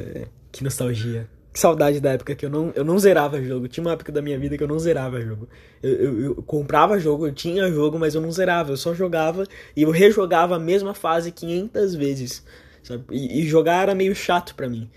que 0.52 0.64
nostalgia. 0.64 1.28
Que 1.52 1.60
saudade 1.60 2.00
da 2.00 2.12
época 2.12 2.36
que 2.36 2.46
eu 2.46 2.50
não, 2.50 2.72
eu 2.76 2.86
não 2.86 3.00
zerava 3.00 3.42
jogo. 3.42 3.68
Tinha 3.68 3.84
uma 3.84 3.94
época 3.94 4.12
da 4.12 4.22
minha 4.22 4.38
vida 4.38 4.56
que 4.56 4.64
eu 4.64 4.68
não 4.68 4.78
zerava 4.78 5.20
jogo. 5.20 5.50
Eu, 5.82 5.92
eu, 5.92 6.22
eu 6.22 6.36
comprava 6.44 7.00
jogo, 7.00 7.26
eu 7.26 7.34
tinha 7.34 7.72
jogo, 7.72 7.98
mas 7.98 8.14
eu 8.14 8.22
não 8.22 8.32
zerava. 8.32 8.72
Eu 8.72 8.78
só 8.78 8.94
jogava 8.94 9.46
e 9.76 9.82
eu 9.82 9.90
rejogava 9.90 10.56
a 10.56 10.60
mesma 10.60 10.94
fase 10.94 11.32
500 11.32 11.96
vezes, 11.96 12.46
sabe? 12.84 13.04
E, 13.12 13.42
e 13.42 13.48
jogar 13.48 13.82
era 13.82 13.96
meio 13.96 14.14
chato 14.14 14.54
pra 14.54 14.70
mim, 14.70 14.90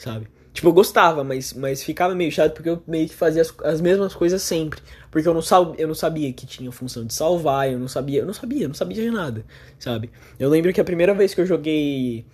sabe? 0.00 0.26
Tipo, 0.52 0.68
eu 0.68 0.72
gostava, 0.72 1.22
mas, 1.22 1.52
mas 1.52 1.82
ficava 1.82 2.14
meio 2.14 2.32
chato 2.32 2.54
porque 2.54 2.68
eu 2.68 2.82
meio 2.86 3.08
que 3.08 3.14
fazia 3.14 3.42
as, 3.42 3.54
as 3.62 3.80
mesmas 3.80 4.14
coisas 4.14 4.42
sempre. 4.42 4.80
Porque 5.10 5.28
eu 5.28 5.34
não, 5.34 5.42
sal, 5.42 5.74
eu 5.78 5.86
não 5.86 5.94
sabia 5.94 6.32
que 6.32 6.46
tinha 6.46 6.72
função 6.72 7.04
de 7.04 7.14
salvar, 7.14 7.70
eu 7.70 7.78
não 7.78 7.86
sabia, 7.86 8.20
eu 8.20 8.26
não 8.26 8.32
sabia, 8.34 8.64
eu 8.64 8.68
não 8.68 8.74
sabia 8.74 9.02
de 9.02 9.10
nada, 9.10 9.44
sabe? 9.78 10.10
Eu 10.38 10.48
lembro 10.48 10.72
que 10.72 10.80
a 10.80 10.84
primeira 10.84 11.14
vez 11.14 11.34
que 11.34 11.40
eu 11.40 11.46
joguei 11.46 12.24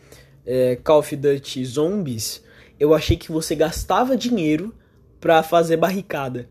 é, 0.47 0.77
Call 0.77 1.01
of 1.01 1.15
Duty 1.15 1.65
Zombies, 1.65 2.43
eu 2.81 2.95
achei 2.95 3.17
que 3.17 3.31
você 3.31 3.55
gastava 3.55 4.17
dinheiro 4.17 4.75
pra 5.21 5.43
fazer 5.43 5.77
barricada. 5.77 6.49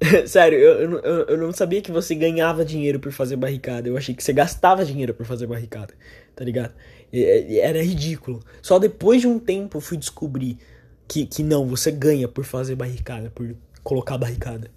Sério, 0.26 0.58
eu, 0.58 0.98
eu, 0.98 1.26
eu, 1.26 1.38
não 1.38 1.52
sabia 1.52 1.80
que 1.80 1.90
você 1.90 2.14
ganhava 2.14 2.64
dinheiro 2.64 3.00
por 3.00 3.12
fazer 3.12 3.36
barricada. 3.36 3.88
Eu 3.88 3.96
achei 3.96 4.14
que 4.14 4.22
você 4.22 4.32
gastava 4.32 4.84
dinheiro 4.84 5.14
por 5.14 5.24
fazer 5.24 5.46
barricada, 5.46 5.94
tá 6.34 6.44
ligado? 6.44 6.74
Era 7.12 7.82
ridículo. 7.82 8.40
Só 8.62 8.78
depois 8.78 9.20
de 9.20 9.26
um 9.26 9.38
tempo 9.38 9.76
eu 9.76 9.80
fui 9.80 9.98
descobrir 9.98 10.58
que, 11.06 11.26
que 11.26 11.42
não, 11.42 11.66
você 11.66 11.90
ganha 11.90 12.26
por 12.26 12.44
fazer 12.44 12.74
barricada, 12.74 13.30
por 13.30 13.54
colocar 13.82 14.16
barricada. 14.16 14.70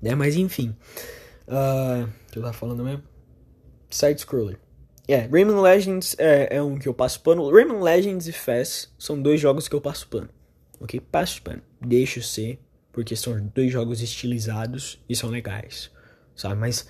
Né? 0.00 0.14
Mas 0.14 0.36
enfim. 0.36 0.76
Uh, 1.48 2.08
que 2.30 2.38
eu 2.38 2.42
tava 2.42 2.54
falando 2.54 2.84
mesmo? 2.84 3.02
Side-scroller. 3.90 4.58
É, 5.08 5.14
yeah, 5.14 5.32
Rayman 5.32 5.60
Legends 5.60 6.14
é, 6.18 6.56
é, 6.56 6.62
um 6.62 6.78
que 6.78 6.88
eu 6.88 6.94
passo 6.94 7.20
pano. 7.20 7.50
Rayman 7.50 7.82
Legends 7.82 8.28
e 8.28 8.32
Fast 8.32 8.90
são 8.96 9.20
dois 9.20 9.40
jogos 9.40 9.66
que 9.66 9.74
eu 9.74 9.80
passo 9.80 10.06
pano. 10.06 10.28
Ok? 10.78 11.00
Passo 11.00 11.42
pano. 11.42 11.62
Deixo 11.80 12.22
ser, 12.22 12.60
porque 12.92 13.16
são 13.16 13.50
dois 13.52 13.72
jogos 13.72 14.00
estilizados 14.00 15.02
e 15.08 15.16
são 15.16 15.28
legais. 15.28 15.90
Sabe? 16.36 16.54
Mas, 16.54 16.86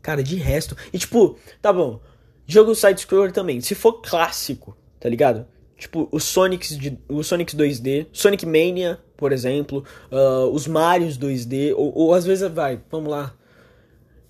cara, 0.00 0.22
de 0.22 0.36
resto. 0.36 0.76
E 0.92 0.98
tipo, 0.98 1.36
tá 1.60 1.72
bom. 1.72 2.00
Jogo 2.46 2.74
side-scroller 2.74 3.32
também. 3.32 3.60
Se 3.60 3.74
for 3.74 4.00
clássico, 4.02 4.76
tá 5.00 5.08
ligado? 5.08 5.46
Tipo, 5.76 6.08
os 6.12 6.24
Sonics, 6.24 6.76
de, 6.76 6.98
os 7.08 7.26
Sonics 7.26 7.54
2D, 7.54 8.06
Sonic 8.12 8.46
Mania, 8.46 8.98
por 9.16 9.32
exemplo, 9.32 9.84
uh, 10.10 10.48
os 10.50 10.66
Marios 10.66 11.18
2D, 11.18 11.74
ou, 11.76 11.92
ou 11.96 12.14
às 12.14 12.24
vezes 12.24 12.48
vai, 12.50 12.80
vamos 12.90 13.10
lá. 13.10 13.34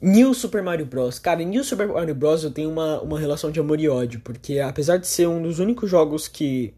New 0.00 0.34
Super 0.34 0.62
Mario 0.62 0.84
Bros. 0.84 1.18
Cara, 1.18 1.42
New 1.42 1.64
Super 1.64 1.88
Mario 1.88 2.14
Bros. 2.14 2.44
eu 2.44 2.50
tenho 2.50 2.70
uma, 2.70 3.00
uma 3.00 3.18
relação 3.18 3.50
de 3.50 3.58
amor 3.58 3.80
e 3.80 3.88
ódio, 3.88 4.20
porque 4.20 4.58
apesar 4.58 4.98
de 4.98 5.06
ser 5.06 5.26
um 5.26 5.42
dos 5.42 5.58
únicos 5.58 5.88
jogos 5.88 6.28
que. 6.28 6.74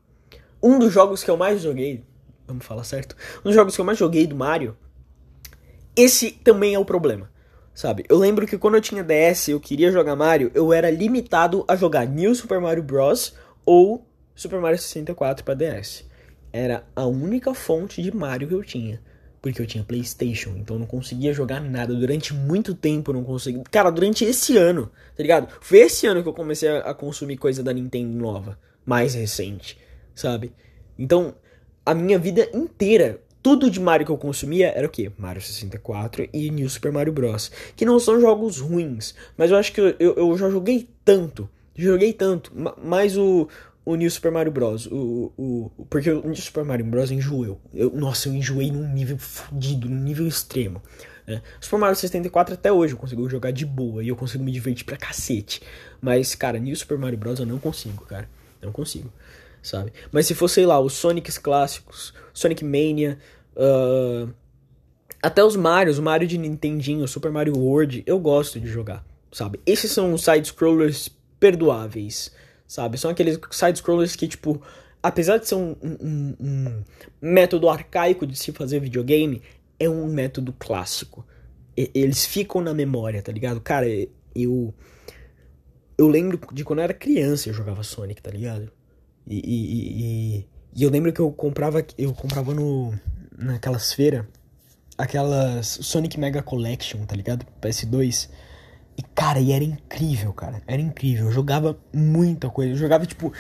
Um 0.63 0.79
dos 0.79 0.93
jogos 0.93 1.25
que 1.25 1.31
eu 1.31 1.37
mais 1.37 1.61
joguei. 1.61 2.05
Vamos 2.47 2.65
falar 2.65 2.85
certo? 2.85 3.17
Um 3.41 3.45
dos 3.45 3.55
jogos 3.55 3.75
que 3.75 3.81
eu 3.81 3.85
mais 3.85 3.99
joguei 3.99 4.27
do 4.27 4.37
Mario. 4.37 4.77
Esse 5.97 6.31
também 6.31 6.75
é 6.75 6.79
o 6.79 6.85
problema. 6.85 7.29
Sabe? 7.77 8.07
Eu 8.09 8.17
lembro 8.17 8.47
que 8.47 8.57
quando 8.57 8.77
eu 8.77 8.81
tinha 8.81 9.05
DS 9.05 9.49
e 9.49 9.51
eu 9.51 9.61
queria 9.61 9.93
jogar 9.93 10.17
Mario, 10.17 10.51
eu 10.55 10.73
era 10.73 10.91
limitado 10.91 11.63
a 11.69 11.77
jogar 11.77 12.07
New 12.07 12.35
Super 12.35 12.59
Mario 12.59 12.83
Bros. 12.83 13.35
ou 13.67 14.03
Super 14.35 14.59
Mario 14.61 14.79
64 14.79 15.45
para 15.45 15.53
DS. 15.53 16.07
Era 16.51 16.87
a 16.97 17.05
única 17.05 17.53
fonte 17.53 18.01
de 18.01 18.17
Mario 18.17 18.49
que 18.49 18.55
eu 18.55 18.65
tinha. 18.65 18.99
Porque 19.43 19.61
eu 19.61 19.67
tinha 19.67 19.85
PlayStation, 19.85 20.55
então 20.57 20.77
eu 20.77 20.81
não 20.81 20.87
conseguia 20.87 21.35
jogar 21.35 21.61
nada. 21.61 21.95
Durante 21.95 22.33
muito 22.33 22.75
tempo 22.75 23.11
eu 23.11 23.15
não 23.17 23.25
conseguia. 23.25 23.63
Cara, 23.71 23.91
durante 23.91 24.25
esse 24.25 24.57
ano, 24.57 24.91
tá 25.15 25.23
ligado? 25.23 25.47
Foi 25.61 25.81
esse 25.81 26.07
ano 26.07 26.23
que 26.23 26.29
eu 26.31 26.33
comecei 26.33 26.71
a, 26.79 26.95
consumir 26.95 27.37
coisa 27.37 27.63
da 27.63 27.75
Nintendo 27.75 28.17
nova, 28.17 28.59
mais 28.87 29.13
recente, 29.13 29.79
sabe? 30.15 30.51
Então, 30.99 31.35
a 31.85 31.93
minha 31.93 32.19
vida 32.19 32.49
inteira, 32.55 33.21
tudo 33.47 33.71
de 33.71 33.79
Mario 33.79 34.05
que 34.05 34.11
eu 34.11 34.19
consumia 34.19 34.73
era 34.75 34.89
o 34.89 34.91
quê? 34.91 35.13
Mario 35.17 35.41
64 35.41 36.29
e 36.33 36.51
New 36.51 36.69
Super 36.69 36.91
Mario 36.91 37.13
Bros. 37.13 37.53
Que 37.77 37.85
não 37.85 38.01
são 38.01 38.21
jogos 38.21 38.59
ruins, 38.59 39.15
mas 39.37 39.53
eu 39.53 39.57
acho 39.57 39.73
que 39.73 39.81
eu, 39.81 39.95
eu, 40.01 40.17
eu 40.17 40.37
já 40.37 40.51
joguei 40.51 40.89
tanto. 41.05 41.49
Joguei 41.77 42.13
tanto, 42.13 42.51
mas 42.83 43.17
o, 43.17 43.49
o 43.85 43.95
New 43.95 44.11
Super 44.11 44.33
Mario 44.33 44.51
Bros. 44.51 44.87
O, 44.87 45.33
o, 45.39 45.71
o, 45.79 45.87
porque 45.89 46.11
o 46.11 46.25
New 46.25 46.35
Super 46.35 46.65
Mario 46.65 46.85
Bros. 46.87 47.13
enjoeu. 47.13 47.61
Eu, 47.73 47.93
nossa, 47.93 48.29
eu 48.29 48.35
enjoei 48.35 48.73
num 48.73 48.93
nível 48.93 49.17
fodido, 49.17 49.89
num 49.89 50.03
nível 50.03 50.27
extremo. 50.27 50.83
Né? 51.25 51.41
Super 51.61 51.79
Mario 51.79 51.95
64 51.95 52.55
até 52.55 52.73
hoje 52.73 52.95
eu 52.95 52.99
consigo 52.99 53.31
jogar 53.31 53.53
de 53.53 53.65
boa 53.65 54.03
e 54.03 54.09
eu 54.09 54.17
consigo 54.17 54.43
me 54.43 54.51
divertir 54.51 54.85
pra 54.85 54.97
cacete. 54.97 55.63
Mas, 56.01 56.35
cara, 56.35 56.59
New 56.59 56.75
Super 56.75 56.99
Mario 56.99 57.17
Bros. 57.17 57.39
eu 57.39 57.47
não 57.47 57.61
consigo, 57.61 58.05
cara. 58.07 58.29
Não 58.61 58.73
consigo, 58.73 59.13
sabe? 59.63 59.93
Mas 60.11 60.27
se 60.27 60.35
fosse, 60.35 60.55
sei 60.55 60.67
lá, 60.67 60.81
os 60.81 60.95
Sonics 60.95 61.39
clássicos, 61.39 62.13
Sonic 62.35 62.65
Mania, 62.65 63.19
uh, 63.57 64.33
até 65.23 65.43
os 65.45 65.57
Marios, 65.57 65.99
o 65.99 66.03
Mario 66.03 66.29
de 66.29 66.39
Nintendinho, 66.39 67.07
Super 67.09 67.31
Mario 67.31 67.59
World, 67.59 68.03
eu 68.07 68.19
gosto 68.19 68.61
de 68.61 68.69
jogar, 68.69 69.05
sabe? 69.33 69.61
Esses 69.67 69.91
são 69.91 70.13
os 70.13 70.23
side-scrollers 70.23 71.09
perdoáveis 71.41 72.33
sabe? 72.67 72.99
São 72.99 73.11
aqueles 73.11 73.39
side-scrollers 73.51 74.17
que, 74.17 74.27
tipo, 74.27 74.61
apesar 75.03 75.39
de 75.39 75.49
ser 75.49 75.55
um, 75.55 75.77
um, 75.83 76.35
um, 76.41 76.83
método 77.21 77.69
arcaico 77.69 78.27
de 78.27 78.37
se 78.37 78.53
fazer 78.53 78.81
videogame, 78.81 79.43
é 79.79 79.89
um 79.89 80.07
método 80.07 80.53
clássico. 80.53 81.25
E, 81.77 81.91
eles 81.95 82.27
ficam 82.27 82.61
na 82.61 82.75
memória, 82.75 83.23
tá 83.23 83.33
ligado? 83.33 83.61
Cara, 83.61 83.87
eu. 84.35 84.75
Eu 85.99 86.09
lembro 86.09 86.39
de 86.53 86.63
quando 86.63 86.81
eu 86.81 86.85
era 86.85 86.93
criança 86.93 87.49
eu 87.49 87.55
jogava 87.55 87.83
Sonic, 87.83 88.21
tá 88.21 88.31
ligado? 88.31 88.71
E, 89.27 89.37
e, 89.37 90.37
e, 90.39 90.47
e 90.75 90.83
eu 90.83 90.91
lembro 90.91 91.13
que 91.13 91.21
eu 91.21 91.31
comprava. 91.33 91.85
Eu 91.97 92.13
comprava 92.13 92.53
no. 92.53 92.93
Naquelas 93.37 93.93
feiras. 93.93 94.25
Aquelas 94.99 95.79
Sonic 95.83 96.19
Mega 96.19 96.43
Collection, 96.43 97.05
tá 97.05 97.15
ligado? 97.15 97.47
PS2. 97.61 98.31
E, 98.97 99.03
cara, 99.03 99.39
e 99.39 99.53
era 99.53 99.63
incrível, 99.63 100.33
cara. 100.33 100.63
Era 100.67 100.81
incrível. 100.81 101.27
Eu 101.27 101.33
jogava 101.33 101.79
muita 101.93 102.49
coisa. 102.49 102.73
Eu 102.73 102.77
jogava, 102.77 103.05
tipo. 103.05 103.33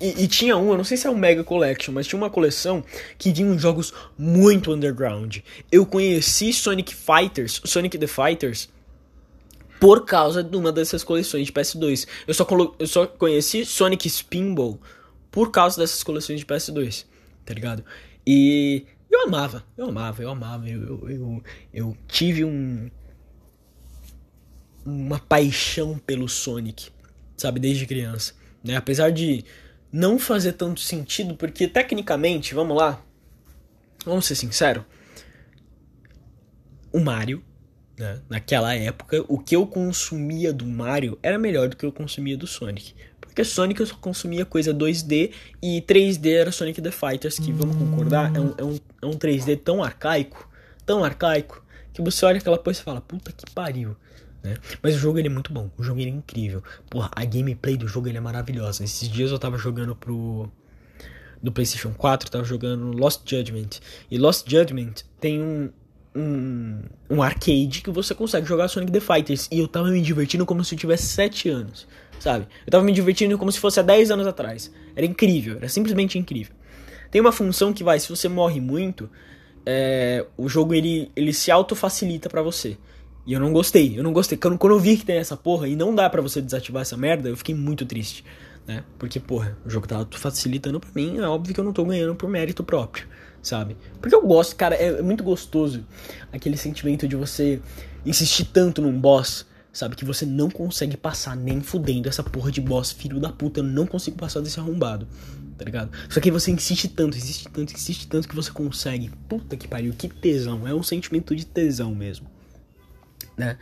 E, 0.00 0.24
e, 0.24 0.28
tinha 0.28 0.56
um, 0.56 0.70
eu 0.70 0.76
não 0.76 0.84
sei 0.84 0.96
se 0.96 1.06
é 1.06 1.10
um 1.10 1.16
Mega 1.16 1.42
Collection, 1.42 1.92
mas 1.92 2.06
tinha 2.06 2.18
uma 2.18 2.28
coleção 2.28 2.84
que 3.16 3.32
tinha 3.32 3.46
uns 3.46 3.60
jogos 3.60 3.92
muito 4.18 4.72
underground. 4.72 5.38
Eu 5.72 5.86
conheci 5.86 6.52
Sonic 6.52 6.94
Fighters, 6.94 7.60
Sonic 7.64 7.96
the 7.96 8.06
Fighters, 8.06 8.68
por 9.80 10.04
causa 10.04 10.42
de 10.42 10.56
uma 10.56 10.72
dessas 10.72 11.02
coleções 11.02 11.46
de 11.46 11.52
PS2. 11.52 12.06
Eu 12.26 12.34
só, 12.34 12.46
eu 12.78 12.86
só 12.86 13.06
conheci 13.06 13.64
Sonic 13.64 14.08
Spinball 14.08 14.78
por 15.30 15.50
causa 15.50 15.78
dessas 15.78 16.02
coleções 16.02 16.40
de 16.40 16.46
PS2, 16.46 17.04
tá 17.44 17.54
ligado? 17.54 17.84
E 18.26 18.86
eu 19.10 19.24
amava, 19.24 19.64
eu 19.76 19.88
amava, 19.88 20.22
eu 20.22 20.30
amava, 20.30 20.68
eu, 20.68 20.82
eu, 20.82 21.10
eu, 21.10 21.44
eu 21.72 21.96
tive 22.06 22.44
um 22.44 22.90
uma 24.84 25.18
paixão 25.18 25.98
pelo 25.98 26.28
Sonic, 26.28 26.90
sabe, 27.36 27.58
desde 27.58 27.86
criança, 27.86 28.34
né? 28.62 28.76
Apesar 28.76 29.10
de 29.10 29.44
não 29.90 30.16
fazer 30.16 30.52
tanto 30.52 30.80
sentido, 30.80 31.34
porque 31.34 31.66
tecnicamente, 31.66 32.54
vamos 32.54 32.76
lá, 32.76 33.02
vamos 34.04 34.26
ser 34.26 34.36
sinceros, 34.36 34.84
o 36.92 37.00
Mario 37.00 37.42
né? 37.98 38.20
Naquela 38.28 38.74
época, 38.74 39.24
o 39.26 39.38
que 39.38 39.56
eu 39.56 39.66
consumia 39.66 40.52
do 40.52 40.66
Mario 40.66 41.18
era 41.22 41.38
melhor 41.38 41.68
do 41.68 41.76
que 41.76 41.86
eu 41.86 41.92
consumia 41.92 42.36
do 42.36 42.46
Sonic. 42.46 42.94
Porque 43.36 43.44
Sonic 43.44 43.80
eu 43.80 43.86
só 43.86 43.94
consumia 43.96 44.46
coisa 44.46 44.72
2D 44.72 45.30
e 45.62 45.82
3D 45.82 46.32
era 46.32 46.50
Sonic 46.50 46.80
the 46.80 46.90
Fighters, 46.90 47.38
que 47.38 47.52
vamos 47.52 47.76
concordar, 47.76 48.34
é 48.34 48.40
um, 48.40 48.54
é 48.56 48.64
um, 48.64 48.78
é 49.02 49.06
um 49.06 49.10
3D 49.10 49.60
tão 49.62 49.84
arcaico, 49.84 50.48
tão 50.86 51.04
arcaico, 51.04 51.62
que 51.92 52.00
você 52.00 52.24
olha 52.24 52.38
aquela 52.38 52.56
coisa 52.56 52.80
e 52.80 52.82
fala, 52.82 52.98
puta 52.98 53.30
que 53.32 53.44
pariu. 53.50 53.94
Né? 54.42 54.56
Mas 54.82 54.94
o 54.94 54.98
jogo 54.98 55.18
ele 55.18 55.28
é 55.28 55.30
muito 55.30 55.52
bom, 55.52 55.70
o 55.76 55.82
jogo 55.82 56.00
ele 56.00 56.08
é 56.08 56.14
incrível. 56.14 56.62
Porra, 56.88 57.10
a 57.14 57.26
gameplay 57.26 57.76
do 57.76 57.86
jogo 57.86 58.08
ele 58.08 58.16
é 58.16 58.22
maravilhosa. 58.22 58.82
Esses 58.82 59.06
dias 59.06 59.30
eu 59.30 59.38
tava 59.38 59.58
jogando 59.58 59.94
pro. 59.94 60.50
Do 61.42 61.52
PlayStation 61.52 61.92
4, 61.92 62.28
eu 62.28 62.32
tava 62.32 62.44
jogando 62.44 62.90
Lost 62.96 63.20
Judgment. 63.30 63.80
E 64.10 64.16
Lost 64.16 64.48
Judgment 64.48 64.94
tem 65.20 65.42
um, 65.42 65.70
um, 66.16 66.80
um 67.10 67.22
arcade 67.22 67.82
que 67.82 67.90
você 67.90 68.14
consegue 68.14 68.46
jogar 68.46 68.68
Sonic 68.68 68.90
the 68.90 69.00
Fighters. 69.00 69.48
E 69.52 69.58
eu 69.58 69.68
tava 69.68 69.90
me 69.90 70.00
divertindo 70.00 70.46
como 70.46 70.64
se 70.64 70.74
eu 70.74 70.78
tivesse 70.78 71.04
7 71.08 71.50
anos, 71.50 71.86
sabe? 72.18 72.46
Eu 72.66 72.70
tava 72.70 72.82
me 72.82 72.92
divertindo 72.92 73.36
como 73.36 73.52
se 73.52 73.60
fosse 73.60 73.78
há 73.78 73.82
10 73.82 74.10
anos 74.10 74.26
atrás. 74.26 74.72
Era 74.94 75.04
incrível, 75.04 75.56
era 75.56 75.68
simplesmente 75.68 76.18
incrível. 76.18 76.54
Tem 77.10 77.20
uma 77.20 77.32
função 77.32 77.72
que 77.72 77.84
vai, 77.84 78.00
se 78.00 78.08
você 78.08 78.28
morre 78.28 78.60
muito, 78.60 79.08
é, 79.64 80.24
o 80.36 80.48
jogo 80.48 80.74
ele, 80.74 81.10
ele 81.14 81.32
se 81.32 81.50
auto-facilita 81.50 82.28
para 82.28 82.42
você. 82.42 82.76
E 83.26 83.32
eu 83.32 83.40
não 83.40 83.52
gostei, 83.52 83.98
eu 83.98 84.02
não 84.02 84.12
gostei. 84.12 84.38
Quando, 84.38 84.56
quando 84.56 84.72
eu 84.72 84.80
vi 84.80 84.96
que 84.96 85.04
tem 85.04 85.16
essa 85.16 85.36
porra 85.36 85.68
e 85.68 85.76
não 85.76 85.94
dá 85.94 86.08
para 86.08 86.22
você 86.22 86.40
desativar 86.40 86.82
essa 86.82 86.96
merda, 86.96 87.28
eu 87.28 87.36
fiquei 87.36 87.54
muito 87.54 87.84
triste, 87.84 88.24
né? 88.66 88.84
Porque, 88.98 89.20
porra, 89.20 89.58
o 89.66 89.70
jogo 89.70 89.86
tá 89.86 90.06
facilitando 90.12 90.80
pra 90.80 90.90
mim, 90.94 91.18
é 91.18 91.22
óbvio 91.22 91.52
que 91.52 91.60
eu 91.60 91.64
não 91.64 91.72
tô 91.72 91.84
ganhando 91.84 92.14
por 92.14 92.28
mérito 92.30 92.62
próprio 92.64 93.06
sabe? 93.46 93.76
Porque 94.00 94.14
eu 94.14 94.26
gosto, 94.26 94.56
cara, 94.56 94.74
é, 94.74 95.00
muito 95.00 95.22
gostoso 95.22 95.86
aquele 96.32 96.56
sentimento 96.56 97.06
de 97.06 97.14
você 97.14 97.60
insistir 98.04 98.46
tanto 98.46 98.82
num 98.82 98.98
boss, 98.98 99.46
sabe? 99.72 99.94
Que 99.94 100.04
você 100.04 100.26
não 100.26 100.50
consegue 100.50 100.96
passar 100.96 101.36
nem 101.36 101.60
fudendo 101.60 102.08
essa 102.08 102.22
porra 102.22 102.50
de 102.50 102.60
boss, 102.60 102.90
filho 102.90 103.20
da 103.20 103.30
puta, 103.30 103.60
eu 103.60 103.64
não 103.64 103.86
consigo 103.86 104.16
passar 104.16 104.40
desse 104.40 104.58
arrombado, 104.58 105.06
tá 105.56 105.64
ligado? 105.64 105.90
Só 106.10 106.20
que 106.20 106.30
você 106.30 106.50
insiste 106.50 106.88
tanto, 106.88 107.16
insiste 107.16 107.48
tanto, 107.48 107.72
insiste 107.72 108.08
tanto 108.08 108.28
que 108.28 108.34
você 108.34 108.50
consegue. 108.50 109.10
Puta 109.28 109.56
que 109.56 109.68
pariu, 109.68 109.92
que 109.92 110.08
tesão, 110.08 110.66
é 110.66 110.74
um 110.74 110.82
sentimento 110.82 111.34
de 111.34 111.46
tesão 111.46 111.94
mesmo, 111.94 112.28
né? 113.36 113.58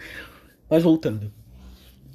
Mas 0.69 0.83
voltando. 0.83 1.31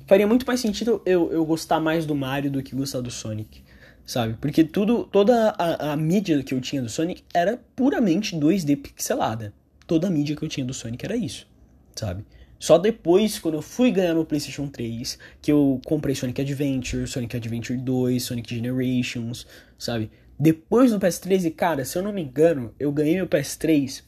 Faria 0.07 0.25
muito 0.25 0.45
mais 0.47 0.59
sentido 0.59 1.03
eu, 1.05 1.31
eu 1.31 1.45
gostar 1.45 1.79
mais 1.79 2.03
do 2.03 2.15
Mario 2.15 2.49
do 2.49 2.63
que 2.63 2.75
gostar 2.75 2.99
do 2.99 3.11
Sonic 3.11 3.61
sabe? 4.09 4.35
Porque 4.41 4.63
tudo, 4.63 5.03
toda 5.03 5.51
a, 5.51 5.93
a, 5.93 5.95
mídia 5.95 6.41
que 6.41 6.55
eu 6.55 6.59
tinha 6.59 6.81
do 6.81 6.89
Sonic 6.89 7.23
era 7.31 7.61
puramente 7.75 8.35
2D 8.35 8.81
pixelada. 8.81 9.53
Toda 9.85 10.07
a 10.07 10.09
mídia 10.09 10.35
que 10.35 10.43
eu 10.43 10.49
tinha 10.49 10.65
do 10.65 10.73
Sonic 10.73 11.05
era 11.05 11.15
isso, 11.15 11.47
sabe? 11.95 12.25
Só 12.57 12.79
depois, 12.79 13.37
quando 13.37 13.53
eu 13.53 13.61
fui 13.61 13.91
ganhar 13.91 14.15
no 14.15 14.25
PlayStation 14.25 14.67
3, 14.67 15.19
que 15.39 15.51
eu 15.51 15.79
comprei 15.85 16.15
Sonic 16.15 16.41
Adventure, 16.41 17.05
Sonic 17.05 17.37
Adventure 17.37 17.77
2, 17.77 18.23
Sonic 18.23 18.55
Generations, 18.55 19.45
sabe? 19.77 20.09
Depois 20.39 20.91
no 20.91 20.99
PS3, 20.99 21.45
e 21.45 21.51
cara, 21.51 21.85
se 21.85 21.95
eu 21.95 22.01
não 22.01 22.11
me 22.11 22.23
engano, 22.23 22.73
eu 22.79 22.91
ganhei 22.91 23.15
meu 23.15 23.27
PS3 23.27 24.01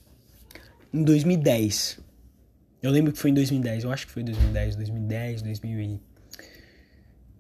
em 0.92 1.04
2010. 1.04 2.00
Eu 2.82 2.90
lembro 2.90 3.14
que 3.14 3.20
foi 3.20 3.30
em 3.30 3.36
2010, 3.36 3.84
eu 3.84 3.92
acho 3.92 4.08
que 4.08 4.14
foi 4.14 4.24
2010, 4.24 4.78
2010, 4.78 5.44
2000 5.44 5.80
e 5.80 6.02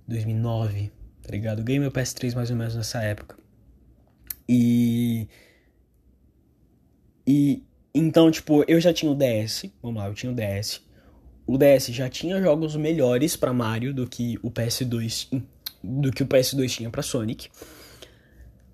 2009 0.07 1.00
tá 1.31 1.35
ligado? 1.37 1.59
Eu 1.59 1.63
ganhei 1.63 1.79
meu 1.79 1.91
PS3 1.91 2.35
mais 2.35 2.49
ou 2.51 2.57
menos 2.57 2.75
nessa 2.75 3.01
época. 3.01 3.37
E. 4.47 5.29
E. 7.25 7.63
Então, 7.95 8.29
tipo, 8.29 8.65
eu 8.67 8.81
já 8.81 8.93
tinha 8.93 9.09
o 9.09 9.15
DS. 9.15 9.65
Vamos 9.81 10.01
lá, 10.01 10.09
eu 10.09 10.13
tinha 10.13 10.31
o 10.31 10.35
DS. 10.35 10.81
O 11.47 11.57
DS 11.57 11.87
já 11.87 12.09
tinha 12.09 12.41
jogos 12.41 12.75
melhores 12.75 13.35
para 13.37 13.53
Mario 13.53 13.93
do 13.93 14.07
que 14.07 14.37
o 14.43 14.51
PS2 14.51 15.41
do 15.83 16.11
que 16.11 16.21
o 16.21 16.27
PS2 16.27 16.69
tinha 16.69 16.89
para 16.89 17.01
Sonic. 17.01 17.49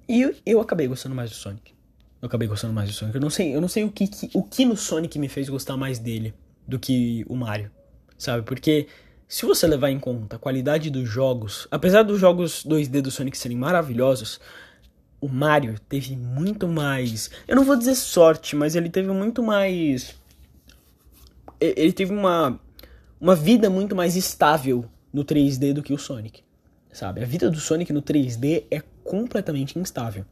E 0.10 0.22
eu, 0.22 0.36
eu 0.46 0.60
acabei 0.60 0.88
gostando 0.88 1.15
mais 1.15 1.30
do 1.30 1.36
Sonic. 1.36 1.74
Eu 2.22 2.28
acabei 2.28 2.48
gostando 2.48 2.74
mais 2.74 2.89
do 2.89 2.93
Sonic. 2.93 3.15
Eu 3.15 3.22
não 3.22 3.30
sei, 3.30 3.56
eu 3.56 3.62
não 3.62 3.67
sei 3.67 3.84
o 3.84 3.91
que, 3.91 4.08
que 4.08 4.30
o 4.34 4.43
que 4.43 4.65
no 4.65 4.76
Sonic 4.76 5.17
me 5.20 5.30
fez 5.30 5.48
gostar 5.48 5.78
mais 5.78 6.00
dele 6.00 6.34
do 6.67 6.78
que 6.78 7.24
o 7.30 7.36
Mario, 7.36 7.72
sabe? 8.17 8.43
Porque 8.43 8.88
se 9.28 9.46
você 9.46 9.68
levar 9.68 9.92
em 9.92 10.00
conta 10.00 10.38
a 10.38 10.40
qualidade 10.40 10.90
dos 10.90 11.08
jogos, 11.10 11.68
apesar 11.70 12.04
dos 12.04 12.20
jogos 12.20 12.63
2D 12.66 13.02
do 13.02 13.12
Sonic 13.12 13.38
serem 13.38 13.58
maravilhosos, 13.58 14.40
o 15.20 15.28
Mario 15.28 15.76
teve 15.90 16.16
muito 16.16 16.68
mais. 16.68 17.30
Eu 17.48 17.56
não 17.56 17.66
vou 17.66 17.76
dizer 17.76 17.96
sorte, 17.96 18.56
mas 18.56 18.76
ele 18.76 18.90
teve 18.90 19.12
muito 19.12 19.44
mais. 19.44 20.16
Ele 21.60 21.92
teve 21.92 22.13
uma, 22.13 22.58
uma 23.20 23.36
vida 23.36 23.70
muito 23.70 23.96
mais 23.96 24.16
estável 24.16 24.86
no 25.12 25.26
3D 25.26 25.74
do 25.74 25.84
que 25.84 25.94
o 25.94 25.98
Sonic. 25.98 26.44
Sabe? 26.94 27.22
A 27.22 27.26
vida 27.26 27.50
do 27.50 27.60
Sonic 27.60 27.92
no 27.92 28.02
3D 28.02 28.63
é 28.72 28.82
completamente 29.04 29.78
instável. 29.78 30.26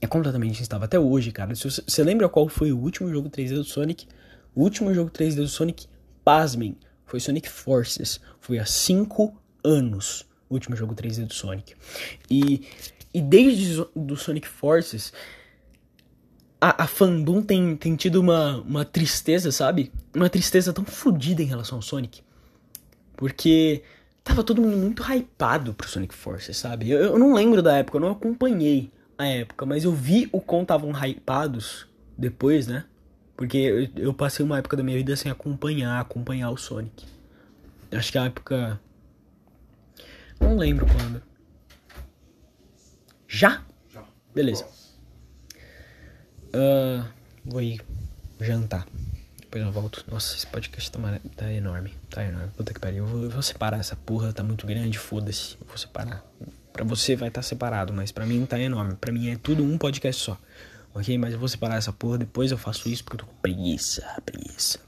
É 0.00 0.06
completamente 0.08 0.60
instável. 0.60 0.86
Até 0.86 0.98
hoje, 0.98 1.30
cara. 1.30 1.54
Você 1.54 2.02
lembra 2.02 2.28
qual 2.28 2.48
foi 2.48 2.72
o 2.72 2.78
último 2.78 3.08
jogo 3.10 3.30
3D 3.30 3.54
do 3.54 3.64
Sonic? 3.64 4.08
O 4.54 4.62
último 4.62 4.92
jogo 4.92 5.10
3D 5.10 5.36
do 5.36 5.48
Sonic, 5.48 5.86
pasmem, 6.24 6.76
foi 7.12 7.20
Sonic 7.20 7.46
Forces. 7.46 8.18
Foi 8.40 8.58
há 8.58 8.64
5 8.64 9.34
anos 9.62 10.24
o 10.48 10.54
último 10.54 10.74
jogo 10.74 10.94
3D 10.94 11.26
do 11.26 11.34
Sonic. 11.34 11.74
E, 12.30 12.66
e 13.12 13.20
desde 13.20 13.84
do 13.94 14.16
Sonic 14.16 14.48
Forces, 14.48 15.12
a, 16.58 16.84
a 16.84 16.86
fandom 16.86 17.42
tem, 17.42 17.76
tem 17.76 17.96
tido 17.96 18.16
uma, 18.16 18.62
uma 18.62 18.84
tristeza, 18.86 19.52
sabe? 19.52 19.92
Uma 20.16 20.30
tristeza 20.30 20.72
tão 20.72 20.86
fodida 20.86 21.42
em 21.42 21.46
relação 21.46 21.76
ao 21.76 21.82
Sonic. 21.82 22.22
Porque 23.14 23.82
tava 24.24 24.42
todo 24.42 24.62
mundo 24.62 24.78
muito 24.78 25.02
hypado 25.02 25.74
pro 25.74 25.86
Sonic 25.86 26.14
Forces, 26.14 26.56
sabe? 26.56 26.88
Eu, 26.88 26.98
eu 26.98 27.18
não 27.18 27.34
lembro 27.34 27.60
da 27.60 27.76
época, 27.76 27.98
eu 27.98 28.00
não 28.00 28.12
acompanhei 28.12 28.90
a 29.18 29.26
época, 29.26 29.66
mas 29.66 29.84
eu 29.84 29.92
vi 29.92 30.30
o 30.32 30.40
quão 30.40 30.62
estavam 30.62 30.90
hypados 30.92 31.86
depois, 32.16 32.66
né? 32.66 32.86
Porque 33.36 33.56
eu, 33.56 34.04
eu, 34.04 34.14
passei 34.14 34.44
uma 34.44 34.58
época 34.58 34.76
da 34.76 34.82
minha 34.82 34.96
vida 34.96 35.16
sem 35.16 35.30
acompanhar, 35.30 36.00
acompanhar 36.00 36.50
o 36.50 36.56
Sonic. 36.56 37.06
Acho 37.90 38.12
que 38.12 38.18
a 38.18 38.24
época. 38.24 38.80
Não 40.40 40.56
lembro 40.56 40.86
quando. 40.86 41.22
Já? 43.28 43.62
Já. 43.92 44.04
Beleza. 44.34 44.66
Uh, 46.54 47.04
vou 47.44 47.62
ir 47.62 47.80
jantar. 48.40 48.86
Depois 49.40 49.64
eu 49.64 49.72
volto. 49.72 50.04
Nossa, 50.10 50.36
esse 50.36 50.46
podcast 50.46 50.90
tá, 50.90 50.98
tá 51.36 51.52
enorme. 51.52 51.94
Tá 52.10 52.24
enorme. 52.24 52.50
Puta 52.56 52.74
que 52.74 52.80
pariu. 52.80 53.04
Eu 53.04 53.06
vou, 53.06 53.22
eu 53.24 53.30
vou 53.30 53.42
separar 53.42 53.78
essa 53.78 53.96
porra, 53.96 54.32
tá 54.32 54.42
muito 54.42 54.66
grande, 54.66 54.98
foda-se. 54.98 55.56
Eu 55.60 55.66
vou 55.66 55.76
separar. 55.76 56.24
Pra 56.72 56.84
você 56.84 57.14
vai 57.16 57.28
estar 57.28 57.40
tá 57.40 57.42
separado, 57.42 57.92
mas 57.92 58.10
pra 58.12 58.26
mim 58.26 58.44
tá 58.46 58.58
enorme. 58.58 58.94
Pra 58.96 59.12
mim 59.12 59.30
é 59.30 59.36
tudo 59.36 59.62
um 59.62 59.78
podcast 59.78 60.22
só 60.22 60.38
ok? 60.94 61.18
Mas 61.18 61.32
eu 61.32 61.38
vou 61.38 61.48
separar 61.48 61.76
essa 61.76 61.92
porra, 61.92 62.18
depois 62.18 62.50
eu 62.50 62.58
faço 62.58 62.88
isso 62.88 63.04
porque 63.04 63.16
eu 63.16 63.26
tô 63.26 63.26
com 63.26 63.40
preguiça, 63.40 64.02
preguiça. 64.24 64.78